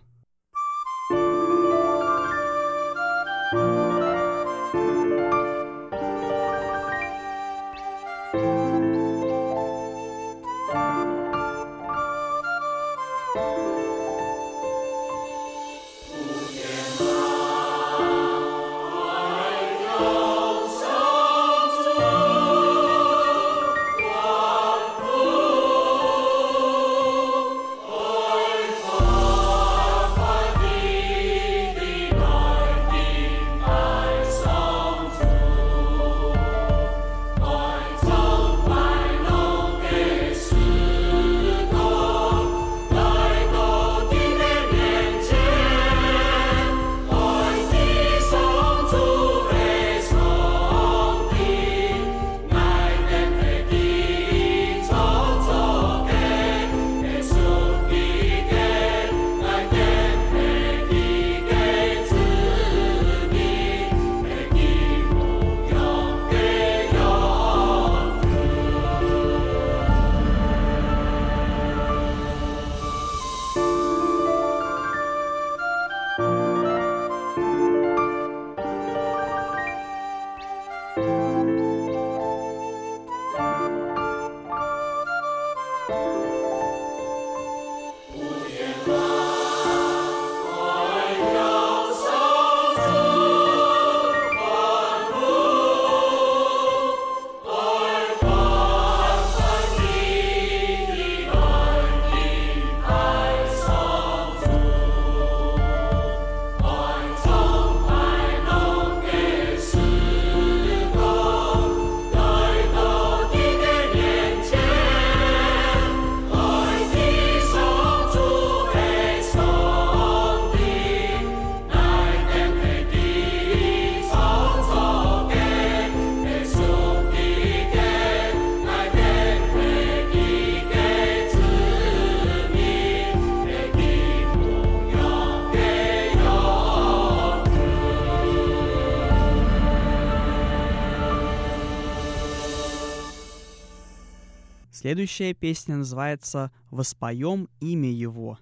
[144.80, 148.38] Следующая песня называется «Воспоем имя Его».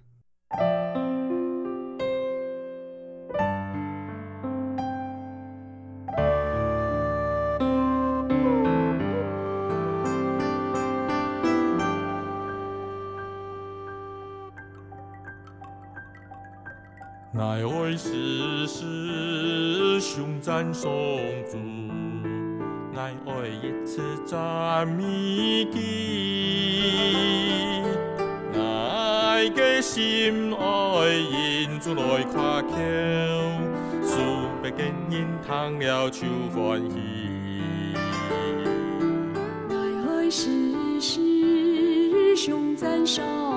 [17.33, 20.89] 乃为世事雄战送
[21.51, 22.08] 主。
[22.99, 23.15] 爱
[23.47, 27.81] 一次再铭记
[28.59, 32.67] 爱个心爱印住来夸口
[34.03, 34.17] 四
[34.63, 36.99] 季更替糖了秋欢喜
[39.69, 43.48] 爱是时日熊赞赏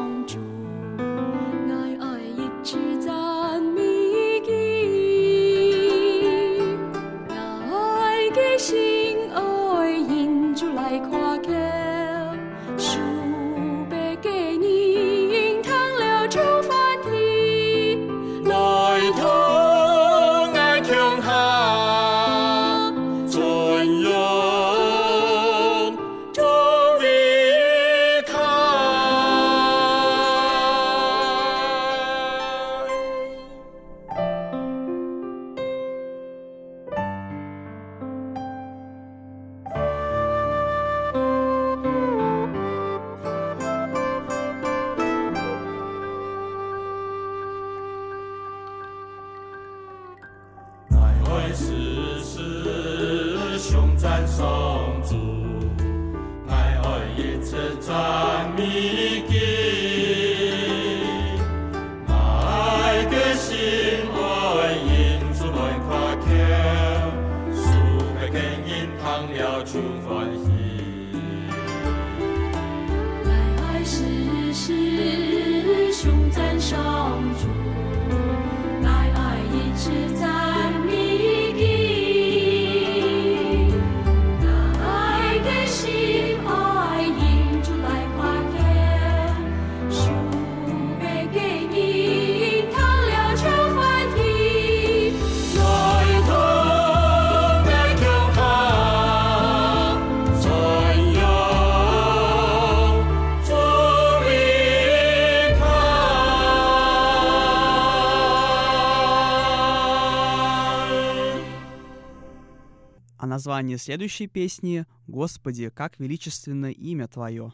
[113.52, 117.52] название следующей песни «Господи, как величественно имя Твое».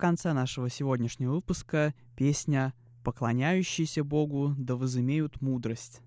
[0.00, 2.72] Конце нашего сегодняшнего выпуска песня
[3.04, 6.00] «Поклоняющиеся Богу да возымеют мудрость».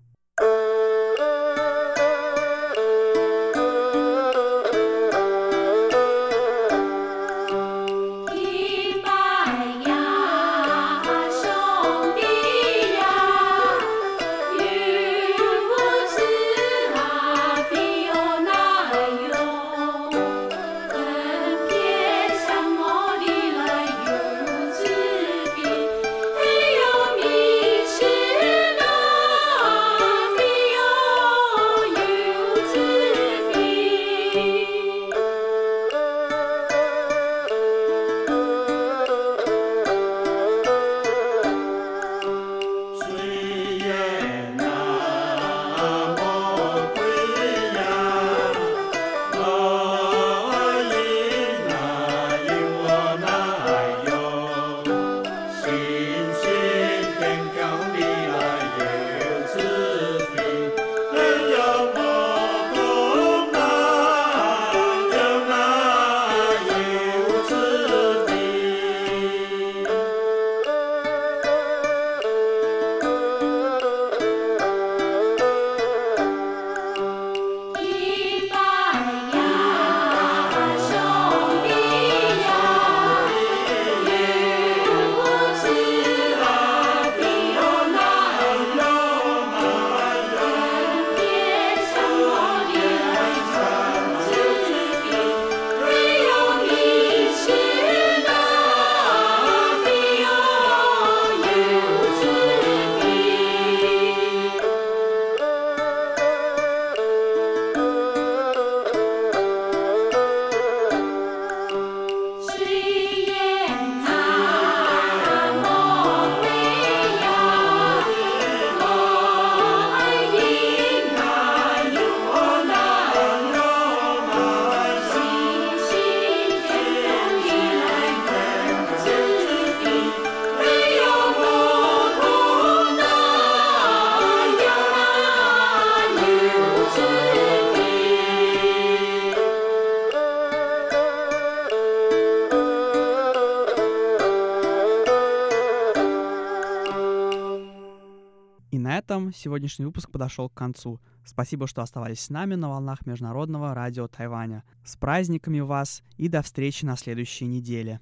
[149.24, 151.00] Этом сегодняшний выпуск подошел к концу.
[151.24, 154.64] Спасибо, что оставались с нами на волнах Международного радио Тайваня.
[154.84, 158.00] С праздниками вас и до встречи на следующей неделе.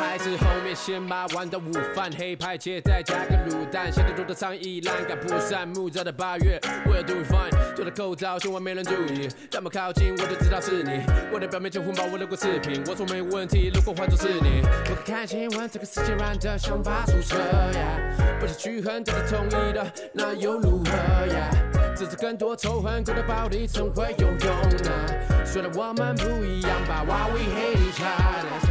[0.00, 8.80] 还是后面先把碗的午饭，黑派切再加个卤蛋，现在做的倡议栏杆铺散木造的八月，We're doing fine，做的口罩千万没人。
[8.82, 20.90] 注意，这么靠近我就知道是你，我的表面就混包我留过视频，我说没问题，如果换作是你，我可看新闻，这个世界乱的像发出车呀，不是去恨，这是同意的，那又如何
[21.26, 21.50] 呀？
[21.94, 25.44] 只是更多仇恨，过得暴力怎会有用呢？
[25.44, 28.69] 虽然我们不一样，But，Why we hate each other？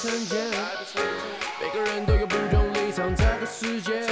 [0.00, 4.06] 每个人都有不同立场，这个世界，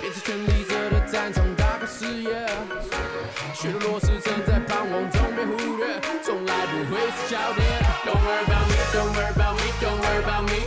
[0.00, 2.48] 变成权力者的战场，打个视野。
[3.54, 7.64] 许多弱势正在彷徨中被忽略，从来不会是焦点。
[8.04, 10.66] Don't worry about me, don't worry about me, don't worry about me.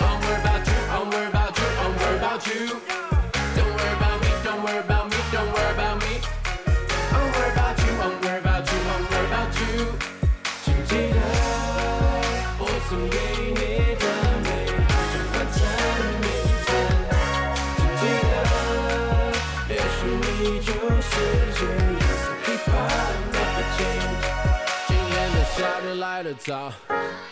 [0.00, 3.03] I'm worried about you, I'm worried about you, I'm worried about you.
[26.14, 26.72] 来得早，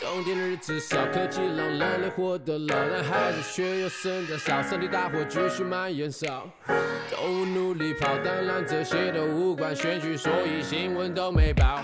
[0.01, 6.51] 冬天的日子少，科技让人类活得老，但孩子却又生得少，身体大火继续蔓延烧。
[7.09, 11.81] 动物努力跑，当然这些都无关选举，所以新闻都没报。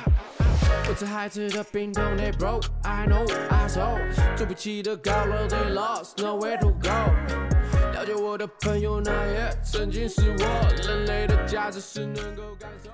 [0.89, 2.67] 我这孩子的病痛，they broke。
[2.83, 3.97] I know I saw，
[4.37, 7.95] 住不起的高楼，they lost nowhere to go。
[7.95, 12.91] 了解我的朋友，那也曾经是我，人类的价值是能够感受。